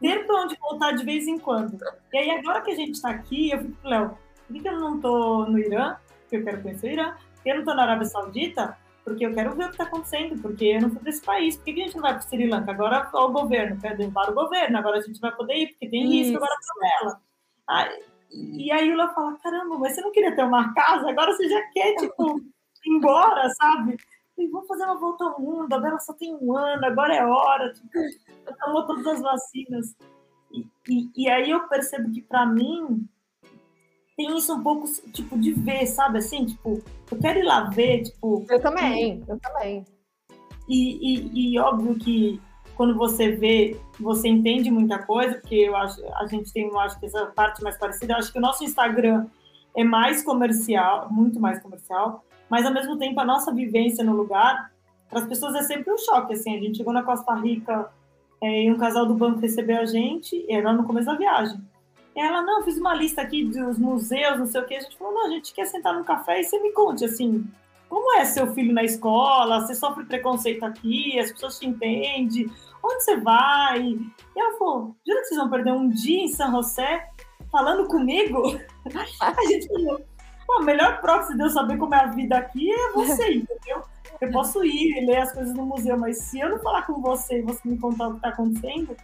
[0.01, 1.78] Ter para onde voltar de vez em quando.
[2.12, 4.95] E aí, agora que a gente está aqui, eu fico, Léo, por que eu não
[4.95, 5.97] estou no Irã?
[6.22, 7.12] Porque eu quero conhecer o Irã.
[7.36, 8.76] Por que eu não estou na Arábia Saudita?
[9.06, 10.41] Porque eu quero ver o que está acontecendo.
[10.41, 11.56] Porque eu não fui para esse país.
[11.56, 12.72] Por que a gente não vai para Sri Lanka?
[12.72, 14.78] Agora o governo quer derrubar o governo.
[14.78, 17.22] Agora a gente vai poder ir, porque tem risco agora para ela.
[17.70, 17.89] Ah,
[18.32, 21.08] e aí o Léo fala: caramba, mas você não queria ter uma casa?
[21.08, 22.39] Agora você já quer, tipo,
[22.86, 23.95] ir embora, sabe?
[24.38, 25.72] E vamos fazer uma volta ao mundo.
[25.72, 27.72] A Bela só tem um ano, agora é hora.
[27.72, 27.99] Tipo,
[28.60, 29.95] tomou todas as vacinas.
[30.51, 33.08] E, e, e aí eu percebo que, para mim,
[34.18, 36.20] tem isso um pouco, tipo, de ver, sabe?
[36.20, 38.45] Assim, tipo, eu quero ir lá ver, tipo.
[38.49, 39.86] Eu também, eu também.
[40.68, 42.41] E, e, e, óbvio que
[42.76, 46.99] quando você vê, você entende muita coisa, porque eu acho, a gente tem, eu acho
[46.99, 48.13] que essa parte mais parecida.
[48.13, 49.28] Eu acho que o nosso Instagram
[49.76, 54.72] é mais comercial, muito mais comercial, mas ao mesmo tempo a nossa vivência no lugar,
[55.09, 56.34] para as pessoas é sempre um choque.
[56.34, 57.89] Assim, a gente chegou na Costa Rica
[58.41, 61.59] é, e um casal do banco recebeu a gente, era no começo da viagem.
[62.16, 64.76] Ela, não, fiz uma lista aqui dos museus, não sei o que.
[64.76, 67.45] A gente falou, não, a gente quer sentar num café e você me conte, assim,
[67.89, 69.61] como é seu filho na escola?
[69.61, 71.20] Você sofre preconceito aqui?
[71.20, 72.49] As pessoas te entendem?
[72.84, 73.82] Onde você vai?
[73.82, 77.09] E ela falou, jura que vocês vão perder um dia em São José
[77.51, 78.41] falando comigo?
[79.20, 80.01] A gente falou,
[80.57, 83.84] a melhor prova de eu saber como é a vida aqui é você, entendeu?
[84.22, 87.01] Eu posso ir e ler as coisas no museu, mas se eu não falar com
[87.01, 88.95] você e você me contar o que está acontecendo,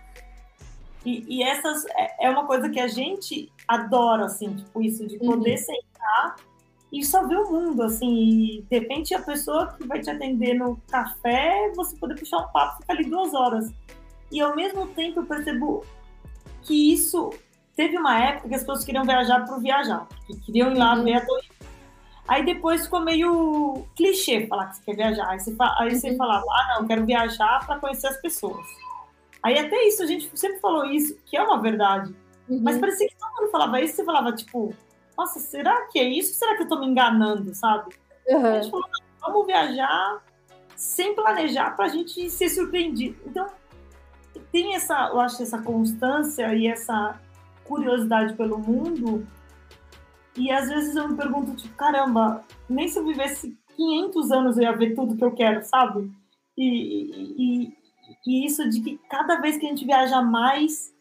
[1.05, 5.17] e, e, essas é, é uma coisa que a gente adora, assim, tipo, isso de
[5.17, 5.57] poder uhum.
[5.57, 6.35] sentar
[6.91, 10.53] e só ver o mundo, assim, e de repente a pessoa que vai te atender
[10.53, 13.71] no café, você poder puxar um papo e ficar ali duas horas.
[14.31, 15.85] E ao mesmo tempo eu percebo
[16.61, 17.31] que isso
[17.75, 21.03] teve uma época que as pessoas queriam viajar por viajar, que queriam ir lá uhum.
[21.03, 21.49] ver a torre.
[22.27, 25.29] Aí depois ficou meio clichê falar que você quer viajar.
[25.29, 26.17] Aí você, aí você uhum.
[26.17, 28.65] falava, ah, não, eu quero viajar para conhecer as pessoas.
[29.43, 32.13] Aí até isso, a gente sempre falou isso, que é uma verdade.
[32.47, 32.61] Uhum.
[32.63, 34.73] Mas parecia que todo mundo falava isso, você falava, tipo,
[35.17, 36.33] nossa, será que é isso?
[36.33, 37.95] Será que eu tô me enganando, sabe?
[38.27, 38.45] Uhum.
[38.45, 38.85] A gente falou,
[39.19, 40.23] vamos viajar
[40.75, 43.17] sem planejar pra gente ser surpreendido.
[43.25, 43.47] Então,
[44.51, 47.19] tem essa, eu acho, essa constância e essa
[47.63, 49.25] curiosidade pelo mundo.
[50.35, 54.63] E às vezes eu me pergunto, tipo, caramba, nem se eu vivesse 500 anos eu
[54.63, 56.11] ia ver tudo que eu quero, sabe?
[56.57, 57.77] E, e,
[58.25, 60.93] e isso de que cada vez que a gente viaja mais,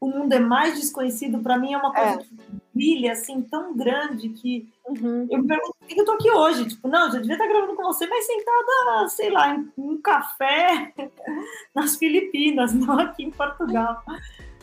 [0.00, 2.18] o mundo é mais desconhecido, para mim é uma coisa é.
[2.18, 2.36] que
[2.74, 5.26] brilha assim tão grande que uhum.
[5.30, 6.68] eu me pergunto por que eu tô aqui hoje.
[6.68, 10.92] Tipo, não, já devia estar gravando com você, mas sentada, sei lá, em um café
[11.74, 14.02] nas Filipinas, não aqui em Portugal.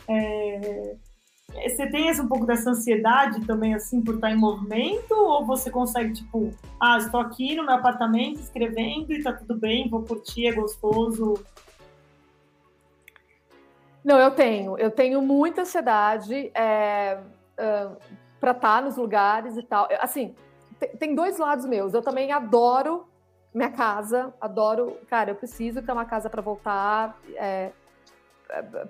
[0.08, 0.96] É...
[1.52, 5.12] Você tem esse, um pouco dessa ansiedade também, assim, por estar em movimento?
[5.12, 9.88] Ou você consegue, tipo, ah, estou aqui no meu apartamento escrevendo e tá tudo bem,
[9.88, 11.34] vou curtir, é gostoso?
[14.04, 14.78] Não, eu tenho.
[14.78, 17.18] Eu tenho muita ansiedade é,
[17.58, 17.96] uh,
[18.40, 19.88] para estar tá nos lugares e tal.
[20.00, 20.34] Assim,
[20.98, 21.92] tem dois lados meus.
[21.92, 23.06] Eu também adoro
[23.52, 24.96] minha casa, adoro.
[25.08, 27.18] Cara, eu preciso ter uma casa para voltar.
[27.36, 27.70] É,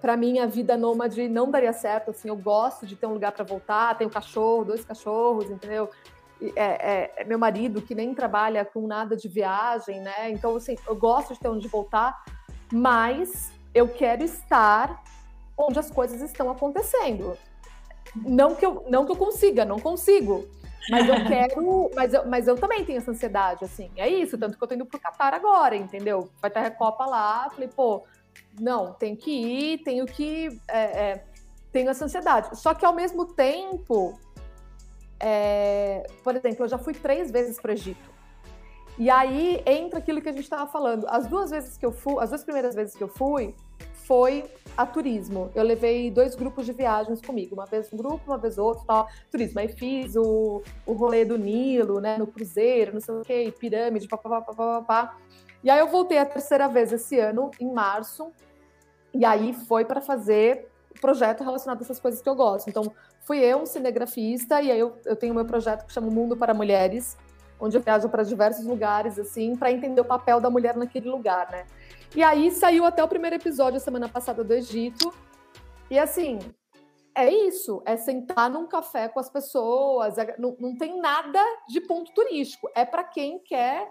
[0.01, 2.11] para mim, a vida nômade não daria certo.
[2.11, 3.99] Assim, eu gosto de ter um lugar para voltar.
[3.99, 5.91] Tenho cachorro, dois cachorros, entendeu?
[6.57, 10.31] É, é, é, meu marido que nem trabalha com nada de viagem, né?
[10.31, 12.25] Então, assim, eu gosto de ter onde voltar,
[12.73, 15.03] mas eu quero estar
[15.57, 17.37] onde as coisas estão acontecendo.
[18.17, 20.49] Não que eu, não que eu consiga, não consigo.
[20.91, 21.91] Mas eu quero.
[21.95, 23.91] mas, eu, mas eu também tenho essa ansiedade, assim.
[23.97, 26.31] É isso, tanto que eu tô indo pro Qatar agora, entendeu?
[26.41, 27.49] Vai ter a Copa lá.
[27.51, 28.05] Falei, pô,
[28.59, 30.61] não, tenho que ir, tenho que.
[30.69, 31.25] É, é,
[31.71, 32.59] tenho essa ansiedade.
[32.59, 34.19] Só que ao mesmo tempo.
[35.23, 38.10] É, por exemplo, eu já fui três vezes para o Egito.
[39.01, 41.07] E aí entra aquilo que a gente estava falando.
[41.09, 43.55] As duas vezes que eu fui, as duas primeiras vezes que eu fui,
[44.05, 44.45] foi
[44.77, 45.51] a turismo.
[45.55, 49.09] Eu levei dois grupos de viagens comigo, uma vez um grupo, uma vez outro, tal,
[49.31, 49.59] turismo.
[49.59, 54.07] Aí fiz o, o rolê do Nilo, né, no cruzeiro, não sei o quê, pirâmide,
[54.07, 55.17] papapá, papapá.
[55.65, 58.31] E aí eu voltei a terceira vez esse ano, em março,
[59.15, 60.69] e aí foi para fazer
[61.01, 62.69] projeto relacionado a essas coisas que eu gosto.
[62.69, 62.93] Então,
[63.23, 66.53] fui eu, um cinegrafista, e aí eu, eu tenho meu projeto que chama Mundo para
[66.53, 67.17] Mulheres,
[67.61, 71.51] onde eu viajo para diversos lugares, assim, para entender o papel da mulher naquele lugar,
[71.51, 71.67] né?
[72.15, 75.13] E aí saiu até o primeiro episódio a semana passada do Egito.
[75.91, 76.39] E assim,
[77.15, 81.81] é isso, é sentar num café com as pessoas, é, não, não tem nada de
[81.81, 82.71] ponto turístico.
[82.75, 83.91] É para quem quer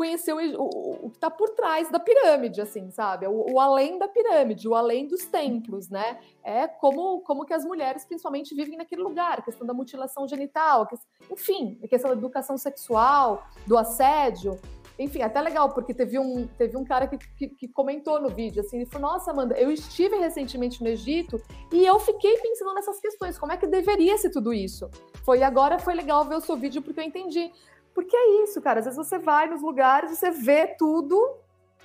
[0.00, 3.26] conhecer o, o, o que está por trás da pirâmide, assim, sabe?
[3.26, 6.18] O, o, além da pirâmide, o além dos templos, né?
[6.42, 10.88] É como, como que as mulheres, principalmente, vivem naquele lugar, a questão da mutilação genital,
[11.30, 14.58] enfim, a questão da educação sexual, do assédio.
[14.98, 18.60] Enfim, até legal, porque teve um, teve um cara que, que, que, comentou no vídeo,
[18.62, 21.38] assim, ele falou, nossa, Amanda, eu estive recentemente no Egito
[21.70, 24.90] e eu fiquei pensando nessas questões, como é que deveria ser tudo isso?
[25.24, 27.52] Foi agora, foi legal ver o seu vídeo, porque eu entendi.
[27.94, 31.36] Porque é isso, cara, às vezes você vai nos lugares, você vê tudo,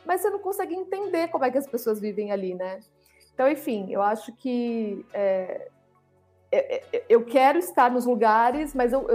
[0.06, 2.80] mas você não consegue entender como é que as pessoas vivem ali, né?
[3.34, 5.70] Então, enfim, eu acho que é,
[6.52, 9.06] é, é, eu quero estar nos lugares, mas eu,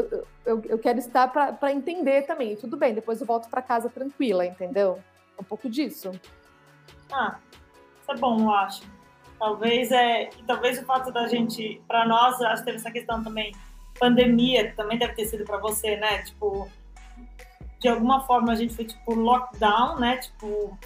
[0.44, 2.54] eu, eu, quero estar para entender também.
[2.56, 4.98] Tudo bem, depois eu volto para casa tranquila, entendeu?
[5.38, 6.12] Um pouco disso.
[7.10, 7.38] Ah,
[8.02, 8.82] isso é bom, eu acho.
[9.38, 13.52] Talvez é, talvez o fato da gente, para nós, acho que teve essa questão também,
[13.98, 16.22] pandemia, também deve ter sido para você, né?
[16.24, 16.68] Tipo,
[17.80, 20.18] de alguma forma a gente foi tipo lockdown, né?
[20.18, 20.76] Tipo,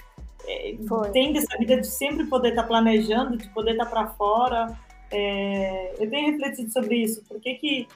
[0.47, 0.77] é,
[1.13, 4.79] tendo essa vida de sempre poder estar tá planejando, de poder estar tá para fora.
[5.11, 7.23] É, eu tenho refletido sobre isso.
[7.25, 7.89] Por que que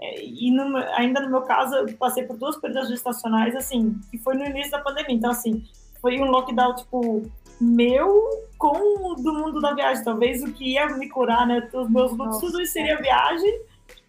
[0.00, 4.18] é, e no, ainda no meu caso, eu passei por duas perdas gestacionais, assim, que
[4.18, 5.14] foi no início da pandemia.
[5.14, 5.64] Então, assim,
[6.00, 7.22] foi um lockdown, tipo,
[7.60, 10.04] meu com o do mundo da viagem.
[10.04, 11.68] Talvez o que ia me curar, né?
[11.72, 13.60] Os meus lutos, tudo isso seria viagem.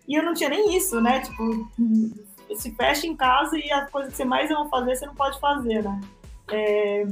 [0.07, 1.21] E eu não tinha nem isso, né?
[1.21, 1.69] Tipo,
[2.55, 5.39] se fecha em casa e a coisa que você mais ama fazer, você não pode
[5.39, 6.01] fazer, né?
[6.51, 7.05] É,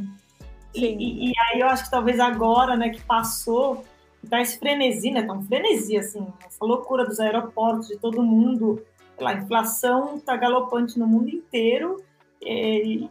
[0.74, 3.84] e, e, aí eu acho que talvez agora, né, que passou
[4.30, 5.24] tá esse frenesi, né?
[5.24, 8.84] Tá um frenesi, assim, essa loucura dos aeroportos, de todo mundo.
[9.20, 12.04] A inflação tá galopante no mundo inteiro,
[12.44, 13.08] é,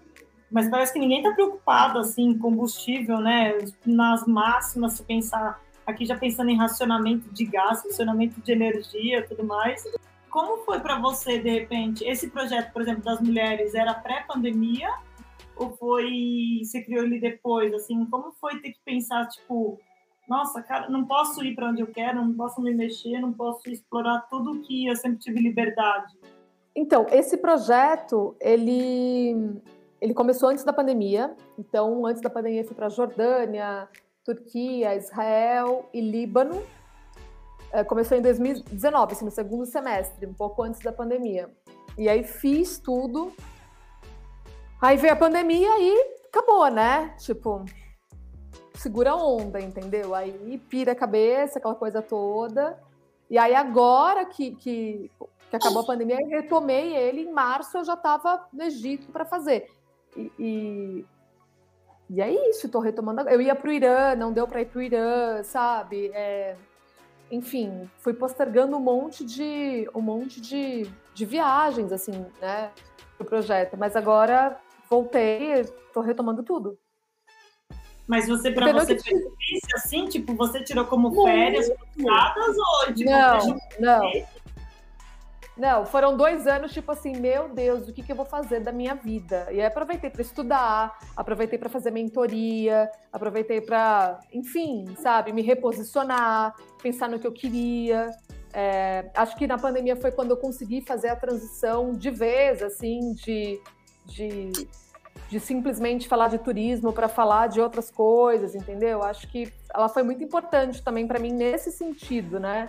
[0.51, 3.57] mas parece que ninguém tá preocupado, assim, combustível, né?
[3.87, 9.45] Nas máximas, se pensar, aqui já pensando em racionamento de gás, racionamento de energia tudo
[9.45, 9.83] mais.
[10.35, 14.91] Como foi para você, de repente, esse projeto, por exemplo, das mulheres, era pré-pandemia
[15.55, 19.79] ou foi, você criou ele depois, assim, como foi ter que pensar, tipo,
[20.29, 23.71] nossa, cara, não posso ir para onde eu quero, não posso me mexer, não posso
[23.71, 26.13] explorar tudo que eu sempre tive liberdade.
[26.75, 29.37] Então, esse projeto, ele,
[30.01, 31.33] ele começou antes da pandemia.
[31.57, 33.89] Então, antes da pandemia, eu fui para Jordânia,
[34.25, 36.61] Turquia, Israel e Líbano.
[37.75, 41.51] É, começou em 2019, assim, no segundo semestre, um pouco antes da pandemia.
[41.99, 43.33] E aí fiz tudo.
[44.81, 47.13] Aí veio a pandemia e acabou, né?
[47.19, 47.65] Tipo,
[48.75, 50.15] segura a onda, entendeu?
[50.15, 52.79] Aí pira a cabeça, aquela coisa toda.
[53.29, 55.11] E aí agora que, que,
[55.51, 57.23] que acabou a pandemia, eu retomei ele.
[57.23, 59.69] Em março eu já estava no Egito para fazer.
[60.17, 61.07] E, e,
[62.09, 63.29] e, é isso, estou retomando.
[63.29, 66.13] Eu ia para o Irã, não deu para ir para o Irã, sabe?
[66.15, 66.55] É,
[67.35, 72.71] enfim, fui postergando um monte de um monte de, de viagens, assim, né?
[73.17, 73.77] Pro projeto.
[73.77, 74.59] Mas agora
[74.89, 76.79] voltei, estou retomando tudo.
[78.07, 80.05] Mas você, para você, foi difícil, assim?
[80.07, 84.13] Tipo, você tirou como férias forçadas ou, tipo, não, não.
[85.57, 88.73] Não, foram dois anos, tipo assim, meu Deus, o que, que eu vou fazer da
[88.73, 89.47] minha vida?
[89.53, 96.55] E aí aproveitei para estudar, aproveitei para fazer mentoria, aproveitei para, enfim, sabe, me reposicionar,
[96.83, 98.11] pensar no que eu queria.
[98.53, 103.13] É, acho que na pandemia foi quando eu consegui fazer a transição de vez, assim,
[103.13, 103.61] de,
[104.07, 104.51] de
[105.29, 109.03] de simplesmente falar de turismo para falar de outras coisas, entendeu?
[109.03, 112.69] Acho que ela foi muito importante também para mim nesse sentido, né?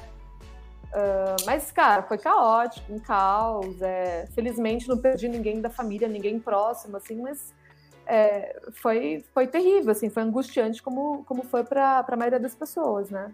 [0.95, 3.81] Uh, mas, cara, foi caótico, um caos.
[3.81, 4.27] É...
[4.33, 7.53] Felizmente não perdi ninguém da família, ninguém próximo, assim, mas
[8.07, 13.09] é, foi, foi terrível, assim, foi angustiante como, como foi para a maioria das pessoas,
[13.09, 13.33] né?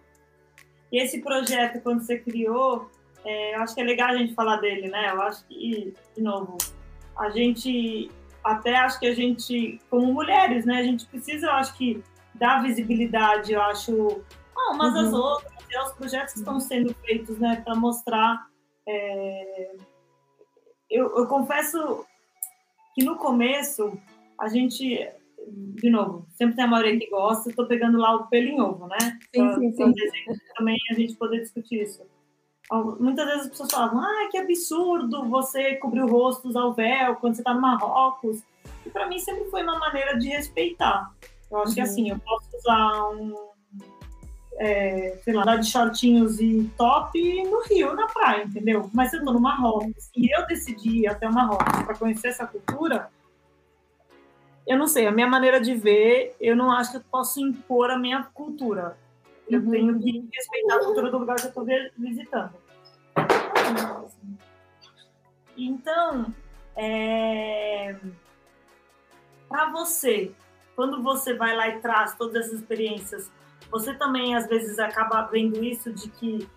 [0.91, 2.89] E esse projeto, quando você criou,
[3.24, 5.12] é, eu acho que é legal a gente falar dele, né?
[5.12, 6.57] Eu acho que, de novo,
[7.18, 8.09] a gente
[8.43, 12.03] até acho que a gente, como mulheres, né, a gente precisa, eu acho que,
[12.34, 14.22] dar visibilidade, eu acho,
[14.57, 14.99] ah, umas uhum.
[14.99, 18.48] às outras, e aos projetos que estão sendo feitos, né, para mostrar.
[18.88, 19.76] É...
[20.90, 22.06] Eu, eu confesso
[22.94, 23.98] que no começo,
[24.40, 25.10] a gente,
[25.48, 28.88] de novo, sempre tem a maioria que gosta, estou pegando lá o pelo em ovo,
[28.88, 28.98] né?
[29.34, 29.94] Sim, sim, sim.
[30.58, 32.06] também a gente poder discutir isso.
[33.00, 37.16] Muitas vezes as pessoas falavam, ah, que absurdo você cobrir o rosto, usar o véu
[37.18, 38.42] quando você está no Marrocos.
[38.86, 41.14] E para mim sempre foi uma maneira de respeitar.
[41.52, 41.76] Eu acho uhum.
[41.76, 43.36] que assim, eu posso usar um,
[44.64, 48.88] é, sei lá, de shortinhos e top no Rio, na praia, entendeu?
[48.93, 52.45] Mas eu tô no Marrocos e eu decidi ir até o Marrocos para conhecer essa
[52.45, 53.09] cultura.
[54.68, 57.89] Eu não sei, a minha maneira de ver, eu não acho que eu posso impor
[57.89, 58.95] a minha cultura.
[59.49, 59.72] Eu uhum.
[59.72, 61.66] tenho que respeitar a cultura do lugar que eu estou
[61.97, 62.53] visitando.
[65.57, 66.32] Então,
[66.76, 67.95] é...
[69.49, 70.32] para você,
[70.76, 73.32] quando você vai lá e traz todas essas experiências,
[73.72, 76.48] você também às vezes acaba vendo isso de que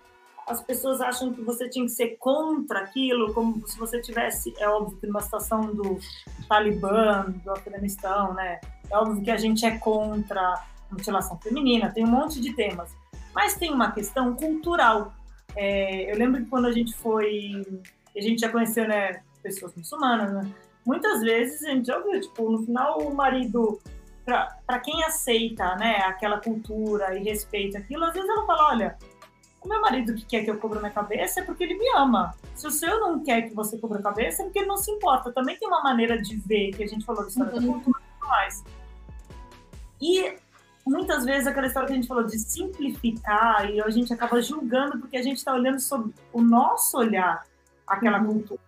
[0.47, 4.69] as pessoas acham que você tinha que ser contra aquilo, como se você tivesse, é
[4.69, 5.99] óbvio que numa situação do
[6.47, 8.61] Talibã, do Afeganistão, né?
[8.91, 12.95] É óbvio que a gente é contra mutilação feminina, tem um monte de temas.
[13.35, 15.13] Mas tem uma questão cultural.
[15.57, 17.63] É, eu lembro que quando a gente foi,
[18.17, 20.51] a gente já conheceu, né, pessoas muçulmanas, né?
[20.87, 23.81] Muitas vezes a gente já ouviu, tipo, no final o marido,
[24.25, 28.99] para quem aceita, né, aquela cultura e respeita aquilo, às vezes ela fala, olha,
[29.65, 32.35] o meu marido que quer que eu cubra minha cabeça é porque ele me ama.
[32.55, 34.91] Se o seu não quer que você cubra a cabeça, é porque ele não se
[34.91, 35.33] importa.
[35.33, 37.61] Também tem uma maneira de ver, que a gente falou da história uhum.
[37.61, 38.65] da cultura e tudo mais.
[40.01, 40.37] E
[40.87, 44.99] muitas vezes aquela história que a gente falou de simplificar e a gente acaba julgando
[44.99, 47.47] porque a gente está olhando sob o nosso olhar
[47.87, 48.27] aquela uhum.
[48.27, 48.61] cultura.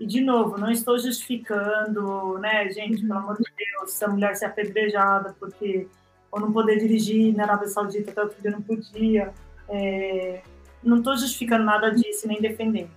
[0.00, 4.34] E, de novo, não estou justificando, né, gente, pelo amor de Deus, se a mulher
[4.34, 5.86] ser apedrejada porque
[6.32, 9.34] ou não poder dirigir na Arábia Saudita até outro dia não podia.
[9.68, 10.42] É,
[10.82, 12.90] não estou justificando nada disso nem defendendo.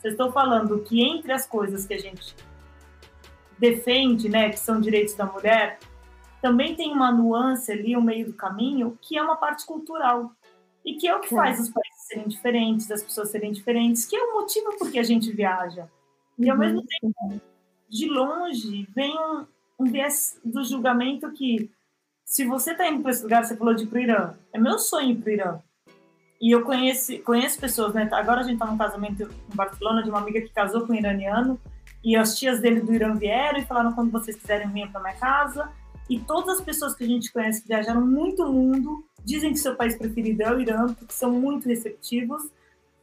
[0.00, 2.34] Só estou falando que entre as coisas que a gente
[3.58, 5.78] defende, né, que são direitos da mulher,
[6.40, 10.32] também tem uma nuance ali, o um meio do caminho, que é uma parte cultural.
[10.84, 14.16] E que é o que faz os países serem diferentes, as pessoas serem diferentes, que
[14.16, 15.88] é o motivo por que a gente viaja.
[16.38, 16.60] E ao uhum.
[16.60, 17.40] mesmo tempo,
[17.88, 19.46] de longe, vem um,
[19.78, 21.70] um viés do julgamento que,
[22.24, 24.58] se você está indo para esse lugar, você falou de ir para o Irã, é
[24.58, 25.58] meu sonho ir para o Irã.
[26.40, 28.08] E eu conheço, conheço pessoas, né?
[28.12, 30.96] Agora a gente está num casamento em Barcelona de uma amiga que casou com um
[30.96, 31.60] iraniano,
[32.04, 35.16] e as tias dele do Irã vieram e falaram: quando vocês quiserem vir para minha
[35.16, 35.68] casa,
[36.08, 39.58] e todas as pessoas que a gente conhece que viajaram muito o mundo dizem que
[39.58, 42.42] seu país preferido é o Irã, porque são muito receptivos.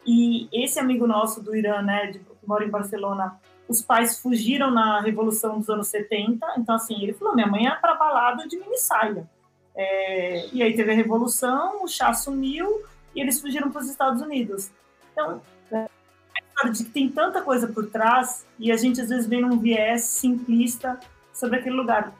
[0.07, 5.01] E esse amigo nosso do Irã, né, de, mora em Barcelona, os pais fugiram na
[5.01, 6.45] Revolução dos anos 70.
[6.57, 9.27] Então, assim, ele falou: minha mãe é para balada de mini saia.
[9.75, 12.83] É, e aí teve a Revolução, o chá sumiu
[13.13, 14.71] e eles fugiram para os Estados Unidos.
[15.11, 15.41] Então,
[15.71, 15.87] é,
[16.69, 20.03] de que tem tanta coisa por trás e a gente às vezes vem num viés
[20.03, 20.97] simplista
[21.33, 22.13] sobre aquele lugar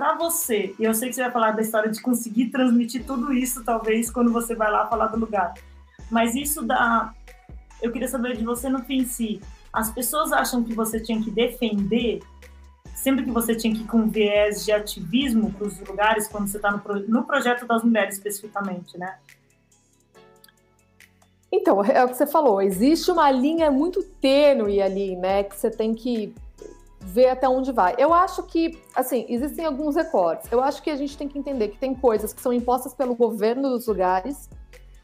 [0.00, 3.34] para você, e eu sei que você vai falar da história de conseguir transmitir tudo
[3.34, 5.52] isso, talvez, quando você vai lá falar do lugar.
[6.10, 7.12] Mas isso dá.
[7.82, 9.42] Eu queria saber de você no fim si.
[9.72, 12.20] As pessoas acham que você tinha que defender
[13.00, 16.58] sempre que você tinha que ir com viés de ativismo para os lugares, quando você
[16.58, 19.18] está no, no projeto das mulheres especificamente, né?
[21.50, 25.68] Então, é o que você falou, existe uma linha muito tênue ali, né, que você
[25.68, 26.32] tem que
[27.00, 27.94] ver até onde vai.
[27.98, 30.52] Eu acho que, assim, existem alguns recortes.
[30.52, 33.16] Eu acho que a gente tem que entender que tem coisas que são impostas pelo
[33.16, 34.48] governo dos lugares,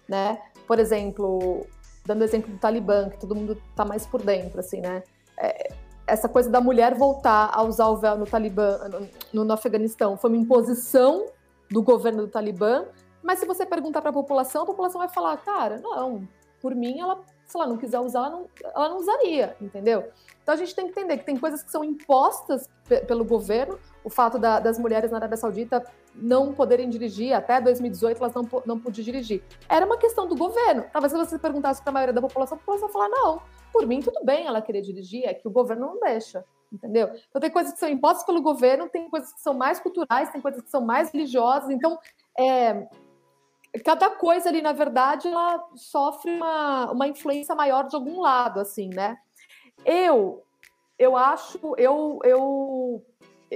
[0.07, 0.39] né?
[0.69, 1.67] Por exemplo,
[2.07, 5.03] dando exemplo do Talibã, que todo mundo está mais por dentro, assim, né?
[5.39, 5.73] É,
[6.07, 8.79] essa coisa da mulher voltar a usar o véu no Talibã,
[9.33, 11.27] no, no Afeganistão, foi uma imposição
[11.71, 12.85] do governo do Talibã,
[13.23, 16.27] mas se você perguntar para a população, a população vai falar, cara, não,
[16.61, 20.05] por mim, ela, se ela não quiser usar, ela não, ela não usaria, entendeu?
[20.43, 22.69] Então a gente tem que entender que tem coisas que são impostas
[23.09, 25.85] pelo governo, o fato da, das mulheres na Arábia Saudita
[26.17, 29.43] não poderem dirigir, até 2018 elas não, não podiam dirigir.
[29.69, 30.85] Era uma questão do governo.
[30.93, 33.43] Talvez se você perguntasse para a maioria da população, a população falar, não,
[33.73, 37.11] por mim tudo bem ela querer dirigir, é que o governo não deixa entendeu?
[37.29, 40.41] Então tem coisas que são impostas pelo governo, tem coisas que são mais culturais, tem
[40.41, 41.99] coisas que são mais religiosas, então
[42.39, 42.87] é,
[43.85, 48.89] cada coisa ali, na verdade, ela sofre uma, uma influência maior de algum lado, assim,
[48.89, 49.17] né?
[49.85, 50.43] Eu,
[50.99, 53.05] eu acho, eu, eu,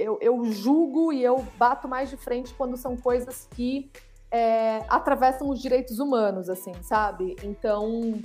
[0.01, 3.91] eu, eu julgo e eu bato mais de frente quando são coisas que
[4.31, 7.35] é, atravessam os direitos humanos, assim, sabe?
[7.43, 8.19] Então,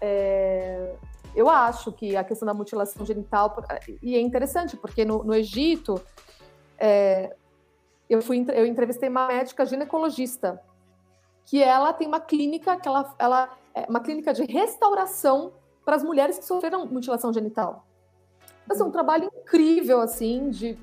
[0.00, 0.94] é,
[1.34, 3.54] eu acho que a questão da mutilação genital
[4.02, 6.00] e é interessante porque no, no Egito
[6.78, 7.36] é,
[8.08, 10.60] eu fui eu entrevistei uma médica ginecologista
[11.46, 15.52] que ela tem uma clínica que ela, ela é uma clínica de restauração
[15.84, 17.86] para as mulheres que sofreram mutilação genital.
[18.64, 20.78] Então, assim, um trabalho incrível assim de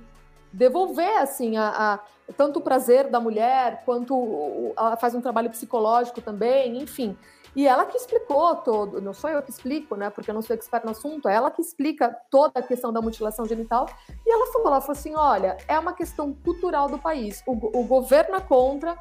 [0.57, 1.99] devolver assim a, a
[2.35, 7.15] tanto o prazer da mulher quanto ela faz um trabalho psicológico também, enfim.
[7.55, 10.09] E ela que explicou todo, não sou eu que explico, né?
[10.09, 13.01] Porque eu não sou expert no assunto, é ela que explica toda a questão da
[13.01, 13.87] mutilação genital.
[14.25, 17.41] E ela falou, ela falou assim: olha, é uma questão cultural do país.
[17.47, 18.97] O, o governo é contra,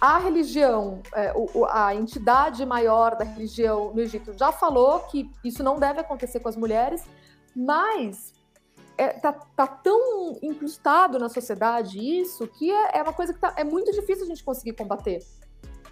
[0.00, 5.62] a religião, é, o, a entidade maior da religião no Egito já falou que isso
[5.62, 7.04] não deve acontecer com as mulheres,
[7.54, 8.37] mas
[8.98, 13.54] é, tá, tá, tão incrustado na sociedade isso que é, é uma coisa que tá,
[13.56, 15.24] é muito difícil a gente conseguir combater,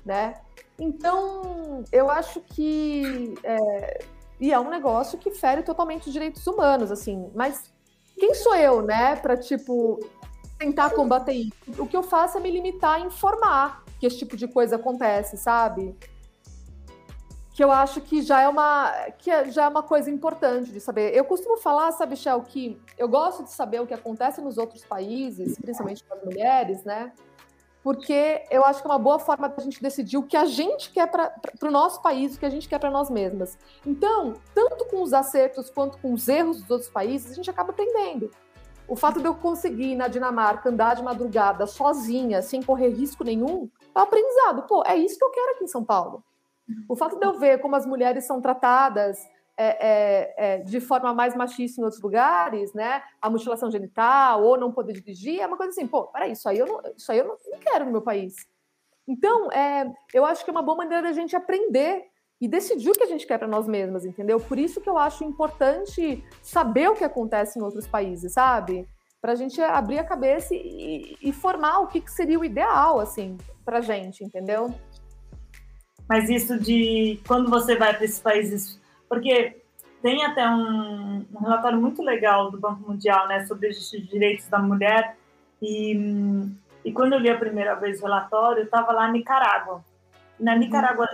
[0.05, 0.35] né?
[0.79, 4.05] Então, eu acho que é,
[4.41, 7.31] e é um negócio que fere totalmente os direitos humanos, assim.
[7.35, 7.73] Mas
[8.19, 10.01] quem sou eu, né, para tipo
[10.59, 11.83] tentar combater isso?
[11.83, 15.37] O que eu faço é me limitar a informar que esse tipo de coisa acontece,
[15.37, 15.95] sabe?
[17.57, 20.79] Que eu acho que já é uma que é, já é uma coisa importante de
[20.79, 21.15] saber.
[21.17, 24.85] Eu costumo falar, sabe, Shell, que eu gosto de saber o que acontece nos outros
[24.85, 27.15] países, principalmente com as mulheres, né?
[27.83, 30.91] Porque eu acho que é uma boa forma da gente decidir o que a gente
[30.91, 31.33] quer para
[31.63, 33.57] o nosso país, o que a gente quer para nós mesmas.
[33.87, 37.71] Então, tanto com os acertos quanto com os erros dos outros países, a gente acaba
[37.71, 38.31] aprendendo.
[38.87, 43.71] O fato de eu conseguir na Dinamarca andar de madrugada sozinha, sem correr risco nenhum,
[43.95, 44.67] é um aprendizado.
[44.67, 46.23] Pô, é isso que eu quero aqui em São Paulo.
[46.89, 49.19] O fato de eu ver como as mulheres são tratadas
[49.57, 53.03] é, é, é, de forma mais machista em outros lugares, né?
[53.23, 56.59] A mutilação genital ou não poder dirigir é uma coisa assim, pô, peraí, isso aí
[56.59, 58.35] eu não, isso aí eu não, não quero no meu país.
[59.09, 62.05] Então, é, eu acho que é uma boa maneira da gente aprender
[62.41, 64.39] e decidir o que a gente quer para nós mesmas, entendeu?
[64.39, 68.87] Por isso que eu acho importante saber o que acontece em outros países, sabe?
[69.23, 73.01] Para a gente abrir a cabeça e, e formar o que, que, seria o ideal,
[73.01, 74.75] assim, para gente, entendeu?
[76.09, 79.57] Mas isso de quando você vai para esses países, porque
[80.03, 84.59] tem até um, um, relatório muito legal do Banco Mundial, né, sobre os direitos da
[84.59, 85.17] mulher.
[85.61, 85.99] E,
[86.85, 89.85] e quando eu li a primeira vez o relatório, eu estava lá Nicarágua.
[90.39, 91.09] Na Nicarágua,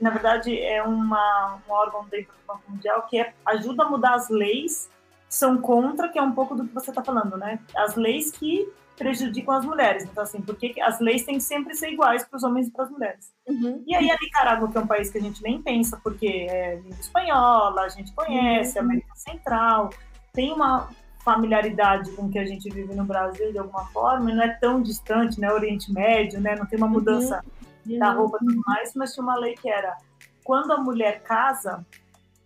[0.00, 4.14] na verdade, é uma, um órgão dentro do Banco Mundial que é, ajuda a mudar
[4.14, 4.88] as leis
[5.28, 7.58] que são contra, que é um pouco do que você está falando, né?
[7.76, 10.04] As leis que prejudicam as mulheres.
[10.04, 12.84] Então, assim, porque as leis têm que sempre ser iguais para os homens e para
[12.84, 13.32] as mulheres.
[13.48, 13.82] Uhum.
[13.86, 16.76] E aí a Nicarágua, que é um país que a gente nem pensa, porque é
[16.76, 18.84] língua espanhola, a gente conhece, uhum.
[18.84, 19.90] América Central,
[20.34, 20.90] tem uma
[21.24, 24.82] familiaridade com o que a gente vive no Brasil de alguma forma, não é tão
[24.82, 25.50] distante, né?
[25.50, 26.54] Oriente Médio, né?
[26.56, 26.92] Não tem uma uhum.
[26.92, 27.60] mudança uhum
[27.98, 29.96] da roupa e tudo mais, mas tinha uma lei que era
[30.44, 31.84] quando a mulher casa,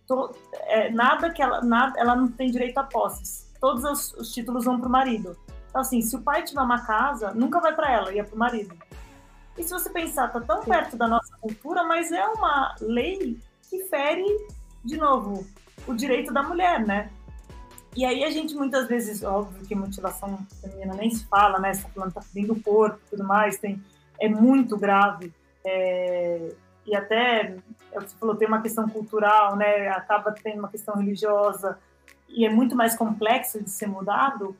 [0.07, 0.31] to,
[0.67, 3.51] é, nada que ela, nada, ela não tem direito a posses.
[3.59, 5.37] Todos os, os títulos vão para o marido.
[5.75, 8.39] Então, assim, se o pai tiver uma casa, nunca vai para ela, ia para o
[8.39, 8.73] marido.
[9.57, 13.37] E se você pensar, tá tão perto da nossa cultura, mas é uma lei
[13.69, 14.23] que fere,
[14.85, 15.45] de novo,
[15.85, 17.11] o direito da mulher, né?
[17.93, 21.73] E aí a gente muitas vezes, óbvio que mutilação feminina nem se fala, né?
[21.73, 23.83] Você tá falando tá dentro do corpo e tudo mais, tem
[24.17, 25.33] é muito grave.
[25.65, 26.53] É,
[26.85, 27.57] e até,
[27.91, 29.89] é você falou, tem uma questão cultural, né?
[29.89, 31.77] Acaba tendo uma questão religiosa
[32.29, 34.55] e é muito mais complexo de ser mudado.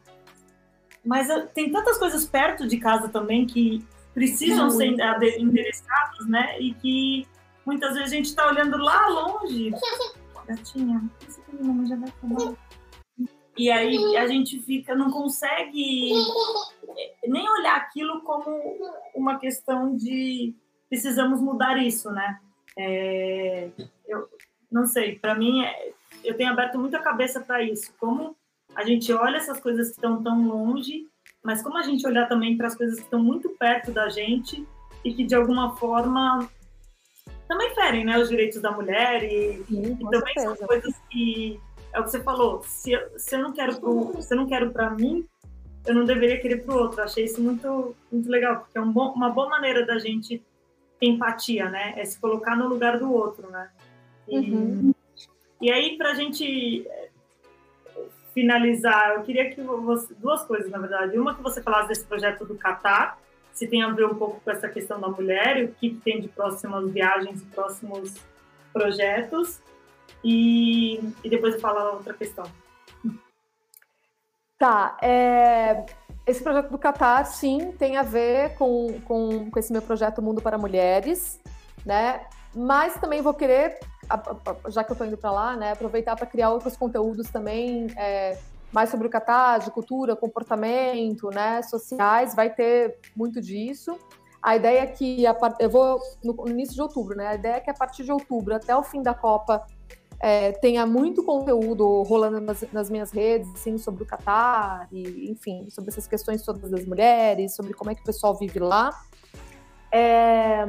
[1.06, 4.96] Mas ah, tem tantas coisas perto de casa também que precisam ser
[5.38, 6.60] endereçadas, né?
[6.60, 7.28] E que
[7.66, 9.72] muitas vezes a gente está olhando lá longe.
[10.48, 12.54] Gatinha, esse menino já vai tomar.
[13.58, 16.12] E aí a gente fica, não consegue
[17.26, 18.50] nem olhar aquilo como
[19.16, 20.54] uma questão de
[20.90, 22.40] precisamos mudar isso, né?
[22.78, 23.70] É,
[24.08, 24.30] eu
[24.72, 25.94] não sei, para mim é,
[26.24, 27.94] eu tenho aberto muito a cabeça para isso.
[27.98, 28.36] Como
[28.76, 31.08] a gente olha essas coisas que estão tão longe,
[31.42, 34.66] mas como a gente olhar também para as coisas que estão muito perto da gente
[35.04, 36.50] e que de alguma forma
[37.48, 40.56] também ferem, né, os direitos da mulher e, Sim, e também certeza.
[40.56, 41.60] são coisas que
[41.94, 42.62] é o que você falou.
[42.64, 45.26] Se eu, se eu não quero pro, se eu não quero para mim,
[45.86, 47.02] eu não deveria querer para o outro.
[47.02, 50.44] Achei isso muito muito legal porque é um bom, uma boa maneira da gente
[51.00, 51.94] ter empatia, né?
[51.96, 53.70] É se colocar no lugar do outro, né?
[54.28, 54.94] E, uhum.
[55.62, 56.86] e aí para a gente
[58.36, 61.18] finalizar, eu queria que você, duas coisas, na verdade.
[61.18, 63.18] Uma que você falasse desse projeto do Catar,
[63.54, 66.20] se tem a ver um pouco com essa questão da mulher, e o que tem
[66.20, 68.14] de próximas viagens e próximos
[68.74, 69.62] projetos.
[70.22, 72.46] E, e depois eu falo a outra questão.
[74.58, 74.98] Tá.
[75.02, 75.86] É,
[76.28, 80.42] esse projeto do Catar, sim, tem a ver com, com, com esse meu projeto Mundo
[80.42, 81.40] para Mulheres,
[81.86, 82.26] né?
[82.54, 83.80] Mas também vou querer
[84.70, 88.38] já que eu estou indo para lá, né, aproveitar para criar outros conteúdos também, é,
[88.72, 93.98] mais sobre o Catar, de cultura, comportamento, né, sociais, vai ter muito disso.
[94.42, 97.60] A ideia é que, a, eu vou no, início de outubro, né, a ideia é
[97.60, 99.66] que a partir de outubro até o fim da Copa
[100.20, 105.68] é, tenha muito conteúdo rolando nas, nas, minhas redes, assim, sobre o Catar, e, enfim,
[105.70, 108.92] sobre essas questões todas das mulheres, sobre como é que o pessoal vive lá.
[109.92, 110.66] É,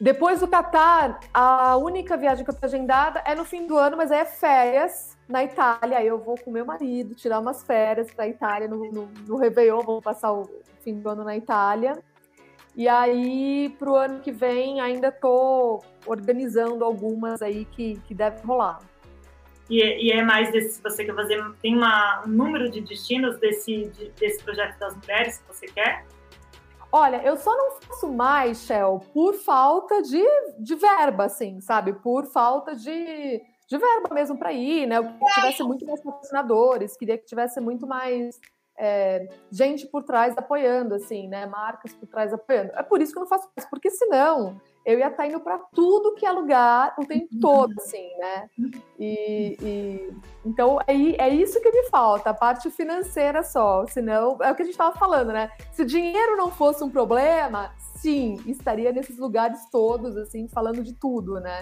[0.00, 3.96] depois do Catar, a única viagem que eu tô agendada é no fim do ano,
[3.96, 5.98] mas é férias na Itália.
[5.98, 9.36] Aí eu vou com meu marido tirar umas férias para a Itália no, no, no
[9.36, 10.50] Réveillon, vou passar o
[10.82, 11.98] fim do ano na Itália.
[12.76, 18.44] E aí, para o ano que vem, ainda tô organizando algumas aí que, que devem
[18.44, 18.80] rolar.
[19.70, 23.38] E, e, é mais desse, se você quer fazer, tem uma, um número de destinos
[23.38, 26.04] desse, de, desse projeto das mulheres que você quer?
[26.96, 30.22] Olha, eu só não faço mais, Shell, por falta de,
[30.60, 31.92] de verba, assim, sabe?
[31.92, 34.98] Por falta de, de verba mesmo para ir, né?
[34.98, 38.38] Eu queria que tivesse muito mais patrocinadores, queria que tivesse muito mais
[38.78, 41.46] é, gente por trás apoiando, assim, né?
[41.46, 42.72] Marcas por trás apoiando.
[42.74, 45.58] É por isso que eu não faço mais, porque senão eu ia estar indo para
[45.58, 48.50] tudo que é lugar o tempo todo, assim, né?
[48.98, 50.14] E, e,
[50.44, 53.86] então é, é isso que me falta, a parte financeira só.
[53.86, 55.50] Senão, é o que a gente estava falando, né?
[55.72, 60.92] Se o dinheiro não fosse um problema, sim, estaria nesses lugares todos, assim, falando de
[60.92, 61.60] tudo, né?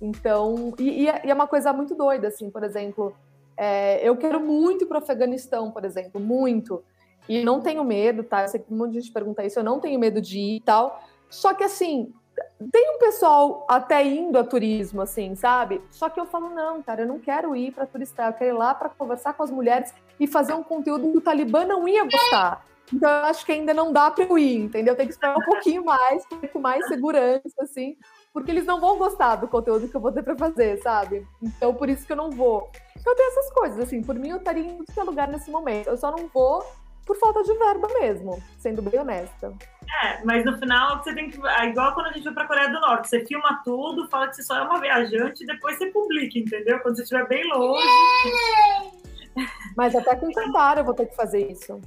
[0.00, 3.14] Então, e, e é uma coisa muito doida, assim, por exemplo,
[3.64, 6.82] é, eu quero muito ir para o Afeganistão, por exemplo, muito.
[7.28, 8.42] E não tenho medo, tá?
[8.42, 10.56] Eu sei que um monte de gente pergunta isso, eu não tenho medo de ir
[10.56, 11.00] e tal.
[11.30, 12.12] Só que assim,
[12.72, 15.80] tem um pessoal até indo a turismo, assim, sabe?
[15.90, 18.58] Só que eu falo, não, cara, eu não quero ir para turistar, eu quero ir
[18.58, 22.02] lá para conversar com as mulheres e fazer um conteúdo que o Talibã não ia
[22.02, 22.66] gostar.
[22.92, 24.96] Então eu acho que ainda não dá para eu ir, entendeu?
[24.96, 27.96] Tem que esperar um pouquinho mais, com mais segurança, assim,
[28.34, 31.24] porque eles não vão gostar do conteúdo que eu vou ter para fazer, sabe?
[31.40, 32.68] Então por isso que eu não vou.
[33.02, 35.88] Então tem essas coisas, assim, por mim eu estaria em qualquer lugar nesse momento.
[35.88, 36.64] Eu só não vou
[37.04, 39.52] por falta de verba mesmo, sendo bem honesta.
[40.04, 41.46] É, mas no final você tem que.
[41.46, 44.36] É igual quando a gente vai pra Coreia do Norte, você filma tudo, fala que
[44.36, 46.78] você só é uma viajante e depois você publica, entendeu?
[46.78, 47.84] Quando você estiver bem longe.
[49.76, 51.80] Mas até com o Qatar eu vou ter que fazer isso.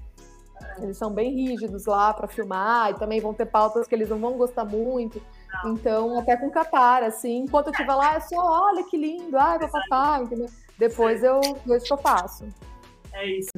[0.82, 4.20] Eles são bem rígidos lá para filmar e também vão ter pautas que eles não
[4.20, 5.22] vão gostar muito.
[5.64, 5.74] Não.
[5.74, 9.38] Então, até com o Qatar, assim, enquanto eu estiver lá, é só, olha que lindo,
[9.38, 10.50] ai, papapá, entendeu?
[10.78, 12.48] Depois eu vejo o que eu faço.
[13.14, 13.52] É isso.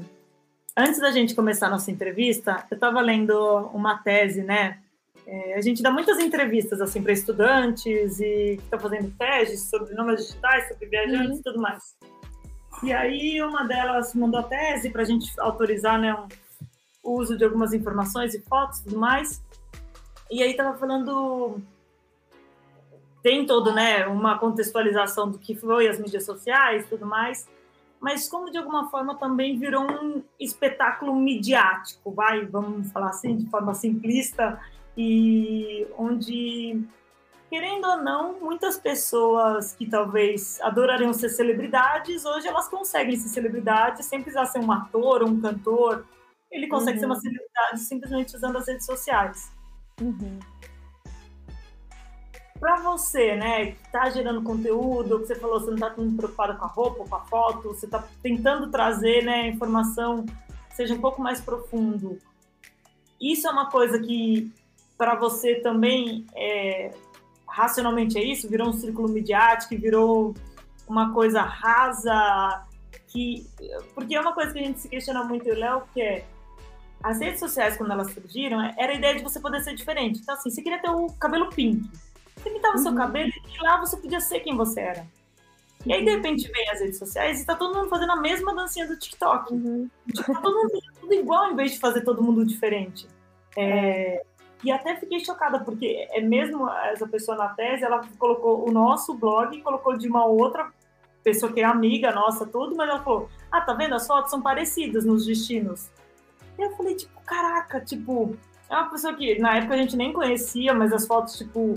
[0.76, 3.36] Antes da gente começar a nossa entrevista, eu estava lendo
[3.74, 4.80] uma tese, né?
[5.26, 9.94] É, a gente dá muitas entrevistas assim para estudantes e que estão fazendo teses sobre
[9.94, 11.40] nômades digitais, sobre viajantes uhum.
[11.40, 11.98] e tudo mais.
[12.84, 16.28] E aí uma delas mandou a tese para a gente autorizar né, um,
[17.04, 19.44] o uso de algumas informações e fotos e tudo mais.
[20.30, 21.60] E aí estava falando
[23.22, 27.48] tem todo né uma contextualização do que foi as mídias sociais e tudo mais
[28.00, 33.50] mas como de alguma forma também virou um espetáculo midiático, vai, vamos falar assim, de
[33.50, 34.60] forma simplista,
[34.96, 36.82] e onde,
[37.50, 44.06] querendo ou não, muitas pessoas que talvez adorariam ser celebridades, hoje elas conseguem ser celebridades
[44.06, 46.06] sem precisar ser um ator ou um cantor,
[46.52, 47.00] ele consegue uhum.
[47.00, 47.22] ser uma uhum.
[47.22, 49.52] celebridade simplesmente usando as redes sociais.
[50.00, 50.40] Uhum
[52.60, 56.58] para você, né, que está gerando conteúdo, que você falou, você não está tão preocupado
[56.58, 60.26] com a roupa, com a foto, você está tentando trazer, né, informação
[60.74, 62.20] seja um pouco mais profundo,
[63.20, 64.52] isso é uma coisa que
[64.98, 66.92] para você também é,
[67.48, 68.50] racionalmente é isso?
[68.50, 70.36] Virou um círculo midiático, virou
[70.88, 72.66] uma coisa rasa,
[73.08, 73.46] que
[73.94, 76.26] porque é uma coisa que a gente se questiona muito, Léo, que é
[77.04, 80.20] as redes sociais quando elas surgiram era a ideia de você poder ser diferente.
[80.20, 81.90] Então assim, você queria ter o cabelo pink,
[82.38, 82.84] você pintava uhum.
[82.84, 85.08] seu cabelo e lá você podia ser quem você era.
[85.86, 88.54] E aí, de repente, vem as redes sociais e tá todo mundo fazendo a mesma
[88.54, 89.54] dancinha do TikTok.
[89.54, 89.90] Uhum.
[90.14, 93.08] Tipo, tá todo mundo fazendo tudo igual em vez de fazer todo mundo diferente.
[93.56, 94.24] É,
[94.64, 99.14] e até fiquei chocada, porque é mesmo essa pessoa na tese, ela colocou o nosso
[99.14, 100.72] blog, colocou de uma outra
[101.24, 103.96] pessoa que é amiga nossa, tudo, mas ela falou: Ah, tá vendo?
[103.96, 105.90] As fotos são parecidas nos destinos.
[106.58, 108.36] E eu falei, tipo, caraca, tipo,
[108.70, 111.76] é uma pessoa que na época a gente nem conhecia, mas as fotos, tipo.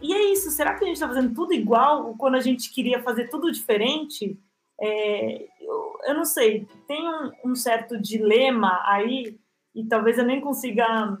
[0.00, 3.02] E é isso, será que a gente tá fazendo tudo igual quando a gente queria
[3.02, 4.38] fazer tudo diferente?
[4.80, 9.38] É, eu, eu, não sei, tem um, um certo dilema aí
[9.74, 11.18] e talvez eu nem consiga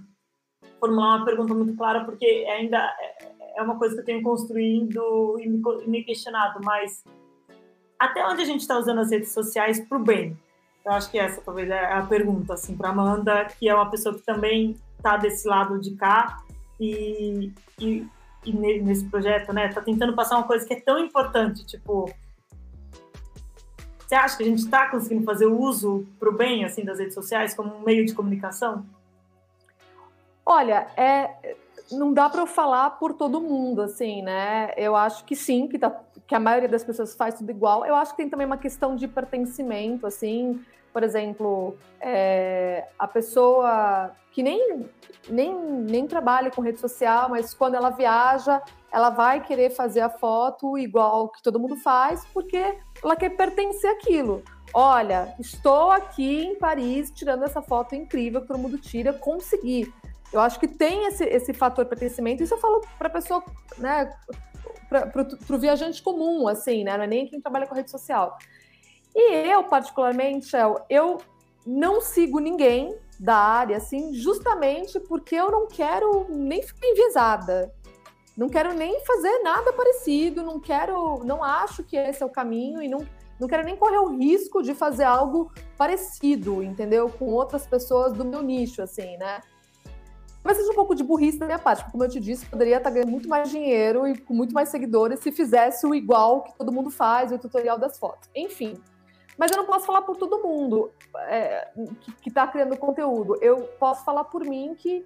[0.78, 2.94] formular uma pergunta muito clara, porque ainda
[3.56, 5.48] é uma coisa que eu tenho construindo e
[5.88, 7.02] me questionado, mas
[7.98, 10.36] até onde a gente está usando as redes sociais para o bem?
[10.84, 14.14] Eu acho que essa talvez é a pergunta, assim, para Amanda, que é uma pessoa
[14.14, 16.42] que também está desse lado de cá
[16.78, 18.06] e, e,
[18.52, 22.10] nesse projeto, né, está tentando passar uma coisa que é tão importante, tipo,
[24.06, 26.98] você acha que a gente está conseguindo fazer o uso para o bem assim das
[26.98, 28.86] redes sociais como um meio de comunicação?
[30.44, 31.56] Olha, é,
[31.90, 34.72] não dá para eu falar por todo mundo, assim, né?
[34.76, 35.90] Eu acho que sim, que, tá,
[36.24, 37.84] que a maioria das pessoas faz tudo igual.
[37.84, 40.64] Eu acho que tem também uma questão de pertencimento, assim.
[40.96, 44.88] Por exemplo, é, a pessoa que nem,
[45.28, 50.08] nem, nem trabalha com rede social, mas quando ela viaja, ela vai querer fazer a
[50.08, 54.42] foto igual que todo mundo faz, porque ela quer pertencer àquilo.
[54.72, 59.92] Olha, estou aqui em Paris tirando essa foto incrível que todo mundo tira, consegui.
[60.32, 62.42] Eu acho que tem esse, esse fator pertencimento.
[62.42, 63.44] Isso eu falo para pessoa,
[63.76, 64.10] né,
[64.88, 66.96] para o viajante comum, assim, né?
[66.96, 68.38] Não é nem quem trabalha com rede social.
[69.18, 71.16] E eu, particularmente, Shell, eu
[71.66, 77.74] não sigo ninguém da área, assim, justamente porque eu não quero nem ficar enviesada.
[78.36, 82.82] Não quero nem fazer nada parecido, não quero, não acho que esse é o caminho
[82.82, 82.98] e não,
[83.40, 87.08] não quero nem correr o risco de fazer algo parecido, entendeu?
[87.08, 89.40] Com outras pessoas do meu nicho, assim, né?
[90.42, 92.76] Talvez seja um pouco de burrice da minha parte, porque, como eu te disse, poderia
[92.76, 96.58] estar ganhando muito mais dinheiro e com muito mais seguidores se fizesse o igual que
[96.58, 98.28] todo mundo faz, o tutorial das fotos.
[98.34, 98.74] Enfim.
[99.36, 100.90] Mas eu não posso falar por todo mundo
[101.28, 101.68] é,
[102.22, 103.36] que está criando conteúdo.
[103.42, 105.04] Eu posso falar por mim que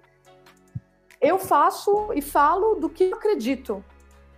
[1.19, 3.83] eu faço e falo do que eu acredito.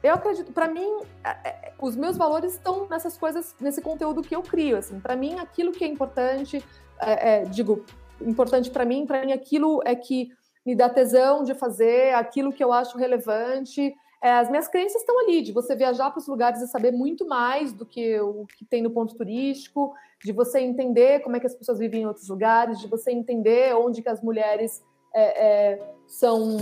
[0.04, 4.36] Eu acredito, para mim, é, é, os meus valores estão nessas coisas, nesse conteúdo que
[4.36, 4.78] eu crio.
[4.78, 6.64] Assim, para mim, aquilo que é importante,
[7.00, 7.86] é, é, digo,
[8.20, 10.30] importante para mim, para mim aquilo é que
[10.66, 13.96] me dá tesão de fazer, aquilo que eu acho relevante.
[14.24, 17.28] É, as minhas crenças estão ali, de você viajar para os lugares e saber muito
[17.28, 19.94] mais do que o que tem no ponto turístico,
[20.24, 23.76] de você entender como é que as pessoas vivem em outros lugares, de você entender
[23.76, 24.82] onde que as mulheres
[25.14, 26.56] é, é, são,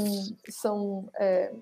[0.49, 1.53] são é,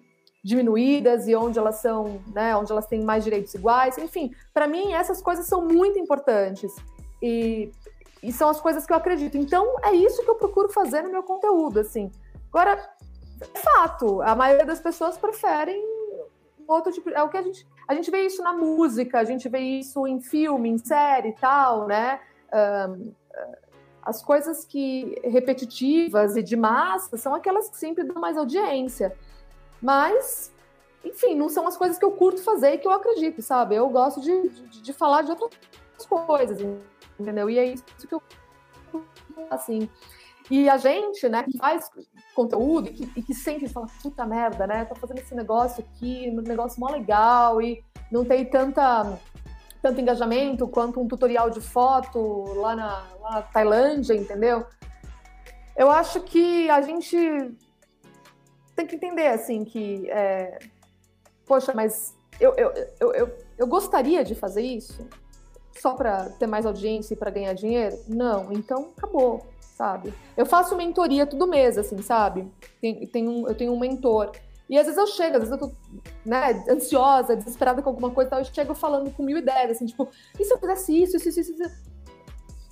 [0.42, 3.98] diminuídas e onde elas são, né, onde elas têm mais direitos iguais.
[3.98, 6.74] Enfim, para mim essas coisas são muito importantes
[7.22, 7.74] e,
[8.24, 9.38] e são as coisas que eu acredito.
[9.38, 12.10] Então é isso que eu procuro fazer no meu conteúdo, assim.
[12.48, 12.80] Agora,
[13.54, 15.84] fato, a maioria das pessoas preferem
[16.68, 17.10] outro tipo.
[17.10, 20.06] É o que a gente a gente vê isso na música, a gente vê isso
[20.06, 22.20] em filme, em série e tal, né?
[22.54, 23.12] Um,
[24.04, 29.18] as coisas que repetitivas e de massa são aquelas que sempre dão mais audiência.
[29.82, 30.54] Mas,
[31.04, 33.76] enfim, não são as coisas que eu curto fazer e que eu acredito, sabe?
[33.76, 35.52] Eu gosto de, de, de falar de outras
[36.08, 36.60] coisas,
[37.20, 37.50] entendeu?
[37.50, 38.22] E é isso que eu
[39.50, 39.90] assim.
[40.50, 41.90] E a gente, né, que faz
[42.34, 44.86] conteúdo e que, e que sempre fala, puta merda, né?
[44.86, 49.20] Tô fazendo esse negócio aqui, um negócio mó legal e não tem tanta
[49.82, 54.66] tanto engajamento quanto um tutorial de foto lá na, lá na Tailândia, entendeu?
[55.76, 57.18] Eu acho que a gente
[58.76, 60.60] tem que entender, assim, que, é,
[61.46, 65.08] poxa, mas eu, eu, eu, eu, eu gostaria de fazer isso
[65.78, 67.98] só para ter mais audiência e para ganhar dinheiro?
[68.08, 69.46] Não, então acabou,
[69.80, 70.14] sabe?
[70.36, 72.52] Eu faço mentoria todo mês, assim, sabe?
[72.82, 74.32] Tem, tem um, eu tenho um mentor
[74.70, 75.74] e às vezes eu chego, às vezes eu tô
[76.26, 79.86] né, ansiosa, desesperada com alguma coisa e tal, eu chego falando com mil ideias, assim,
[79.86, 81.90] tipo, e se eu fizesse isso, isso, isso, isso, isso?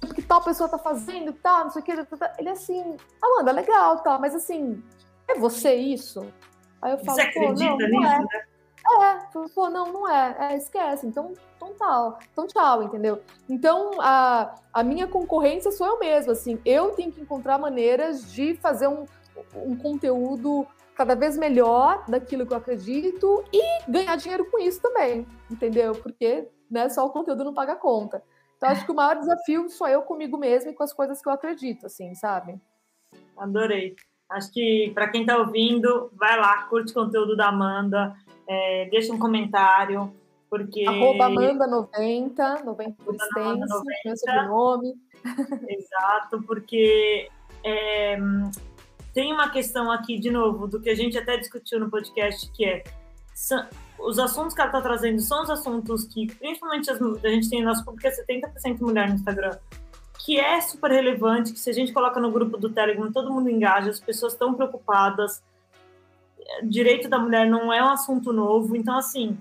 [0.02, 1.92] Porque tal pessoa tá fazendo, tal, não sei o que.
[1.92, 4.84] Ele é assim, Amanda, legal, tal, mas assim,
[5.30, 6.28] é você isso?
[6.82, 8.20] Aí eu falo, você acredita não, nisso, é.
[8.20, 8.46] né?
[8.90, 9.20] É,
[9.54, 13.22] pô, não, não é, é esquece, então, então tal, então tchau, entendeu?
[13.50, 18.56] Então, a, a minha concorrência sou eu mesma, assim, eu tenho que encontrar maneiras de
[18.56, 19.06] fazer um,
[19.56, 20.66] um conteúdo
[20.96, 25.94] cada vez melhor daquilo que eu acredito e ganhar dinheiro com isso também, entendeu?
[25.94, 28.24] Porque né, só o conteúdo não paga conta.
[28.56, 31.30] Então, acho que o maior desafio sou eu comigo mesma e com as coisas que
[31.30, 32.60] eu acredito, assim, sabe?
[33.38, 33.96] Adorei.
[34.30, 38.14] Acho que para quem está ouvindo, vai lá, curte o conteúdo da Amanda,
[38.48, 40.14] é, deixa um comentário,
[40.50, 40.86] porque.
[40.88, 44.96] Arroba Amanda90, 90 por extenso, meu sobrenome.
[45.68, 47.30] Exato, porque
[47.64, 48.18] é,
[49.14, 52.66] tem uma questão aqui, de novo, do que a gente até discutiu no podcast, que
[52.66, 52.84] é
[54.00, 57.64] os assuntos que ela está trazendo são os assuntos que, principalmente as, a gente tem
[57.64, 59.58] nosso público é 70% mulher no Instagram,
[60.26, 63.50] que é super relevante, que se a gente coloca no grupo do Telegram, todo mundo
[63.50, 65.44] engaja, as pessoas estão preocupadas,
[66.64, 69.38] direito da mulher não é um assunto novo, então assim,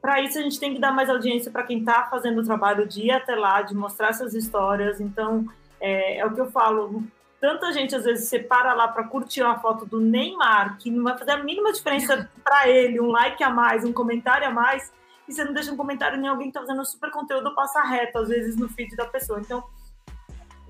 [0.00, 2.86] para isso a gente tem que dar mais audiência para quem está fazendo o trabalho
[2.86, 5.46] de ir até lá, de mostrar essas histórias, então
[5.80, 7.02] é, é o que eu falo,
[7.40, 11.16] tanta gente às vezes separa lá para curtir uma foto do Neymar, que não vai
[11.16, 14.92] fazer a mínima diferença para ele, um like a mais, um comentário a mais,
[15.28, 18.18] e você não deixa um comentário em alguém que está fazendo super conteúdo passa reto,
[18.18, 19.38] às vezes, no feed da pessoa.
[19.38, 19.62] Então,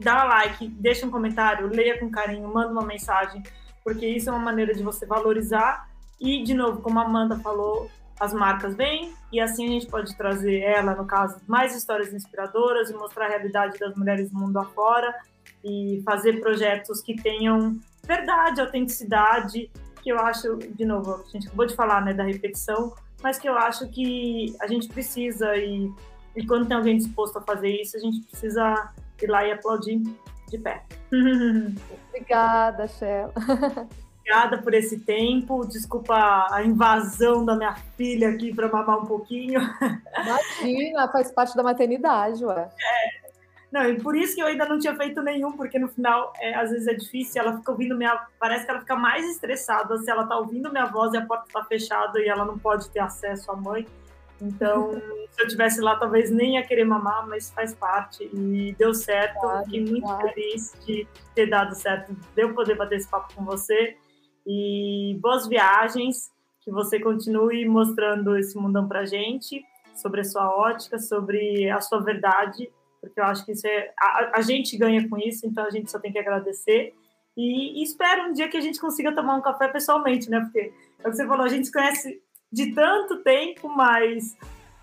[0.01, 3.41] dá like, deixa um comentário, leia com carinho, manda uma mensagem,
[3.89, 5.89] porque isso é uma maneira de você valorizar.
[6.21, 7.91] E, de novo, como a Amanda falou,
[8.21, 12.91] as marcas vêm e assim a gente pode trazer ela, no caso, mais histórias inspiradoras
[12.91, 15.15] e mostrar a realidade das mulheres no mundo afora
[15.65, 19.71] e fazer projetos que tenham verdade, autenticidade,
[20.03, 23.49] que eu acho, de novo, a gente acabou de falar né, da repetição, mas que
[23.49, 25.91] eu acho que a gente precisa e,
[26.37, 28.93] e quando tem alguém disposto a fazer isso, a gente precisa
[29.23, 30.03] ir lá e aplaudir
[30.51, 30.85] de pé.
[32.29, 33.33] Obrigada, Shell.
[34.21, 35.67] Obrigada por esse tempo.
[35.67, 39.61] Desculpa a invasão da minha filha aqui para mamar um pouquinho.
[40.61, 42.69] Imagina, faz parte da maternidade, ué.
[42.79, 43.29] É,
[43.73, 46.55] não, e por isso que eu ainda não tinha feito nenhum, porque no final, é,
[46.55, 48.27] às vezes é difícil, ela fica ouvindo minha.
[48.39, 51.47] Parece que ela fica mais estressada se ela tá ouvindo minha voz e a porta
[51.53, 53.87] tá fechada e ela não pode ter acesso à mãe.
[54.41, 54.93] Então,
[55.31, 58.25] se eu tivesse lá, talvez nem ia querer mamar, mas faz parte.
[58.33, 59.41] E deu certo.
[59.41, 60.29] Claro, Fiquei muito claro.
[60.29, 63.97] feliz de ter dado certo, de eu poder bater esse papo com você.
[64.47, 70.99] E boas viagens, que você continue mostrando esse mundão pra gente, sobre a sua ótica,
[70.99, 72.71] sobre a sua verdade
[73.01, 75.91] porque eu acho que isso é, a, a, gente ganha com isso, então a gente
[75.91, 76.95] só tem que agradecer.
[77.37, 80.41] E, e, espero um dia que a gente consiga tomar um café pessoalmente, né?
[80.41, 82.21] Porque é o que você falou, a gente conhece
[82.53, 84.37] de tanto tempo, mas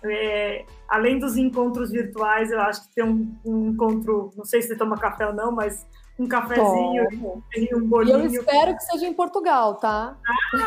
[0.04, 4.68] é, além dos encontros virtuais, eu acho que ter um, um, encontro, não sei se
[4.68, 5.86] você toma café ou não, mas
[6.18, 7.06] um cafezinho
[7.54, 8.30] e um bolinho.
[8.30, 10.16] E eu espero que seja em Portugal, tá?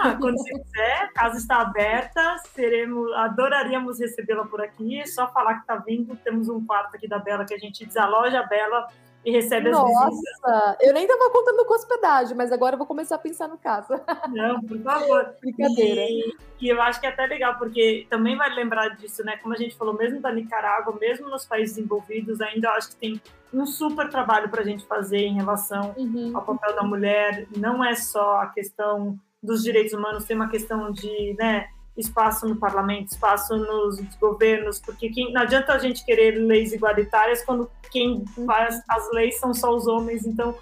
[0.02, 5.00] Ah, quando você quiser, a casa está aberta, seremos, adoraríamos recebê-la por aqui.
[5.00, 6.16] É só falar que está vindo.
[6.18, 8.88] Temos um quarto aqui da Bela que a gente desaloja a Bela
[9.26, 10.40] e recebe Nossa, as visitas.
[10.42, 13.58] Nossa, eu nem estava contando com hospedagem, mas agora eu vou começar a pensar no
[13.58, 13.90] caso.
[14.30, 15.36] Não, por favor.
[15.42, 16.02] Brincadeira.
[16.02, 19.38] E, e, eu acho que é até legal, porque também vai lembrar disso, né?
[19.38, 22.96] Como a gente falou, mesmo da Nicarágua, mesmo nos países envolvidos, ainda eu acho que
[22.96, 23.22] tem
[23.54, 26.32] um super trabalho para a gente fazer em relação uhum.
[26.36, 27.46] ao papel da mulher.
[27.58, 31.68] Não é só a questão dos direitos humanos, tem uma questão de, né?
[32.00, 37.44] Espaço no parlamento, espaço nos governos, porque quem, não adianta a gente querer leis igualitárias
[37.44, 40.26] quando quem faz as leis são só os homens.
[40.26, 40.56] Então,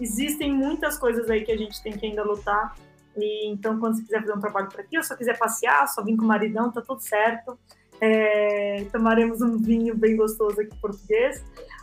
[0.00, 2.76] existem muitas coisas aí que a gente tem que ainda lutar.
[3.16, 6.02] E então, quando você quiser fazer um trabalho por aqui, ou só quiser passear, só
[6.02, 7.58] vir com o maridão, tá tudo certo.
[8.00, 11.42] É, tomaremos um vinho bem gostoso aqui português,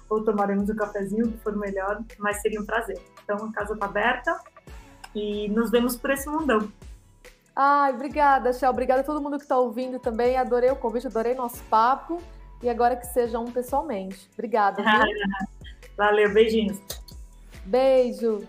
[0.09, 2.99] ou tomaremos um cafezinho, que for melhor, mas seria um prazer.
[3.23, 4.39] Então, a casa tá aberta
[5.15, 6.71] e nos vemos por esse mundão.
[7.61, 8.69] Ai, obrigada, Shell.
[8.69, 10.37] Obrigada a todo mundo que está ouvindo também.
[10.37, 12.23] Adorei o convite, adorei nosso papo.
[12.63, 14.29] E agora que seja um pessoalmente.
[14.33, 14.81] Obrigada.
[15.97, 16.79] Valeu, beijinhos.
[17.65, 18.47] Beijo.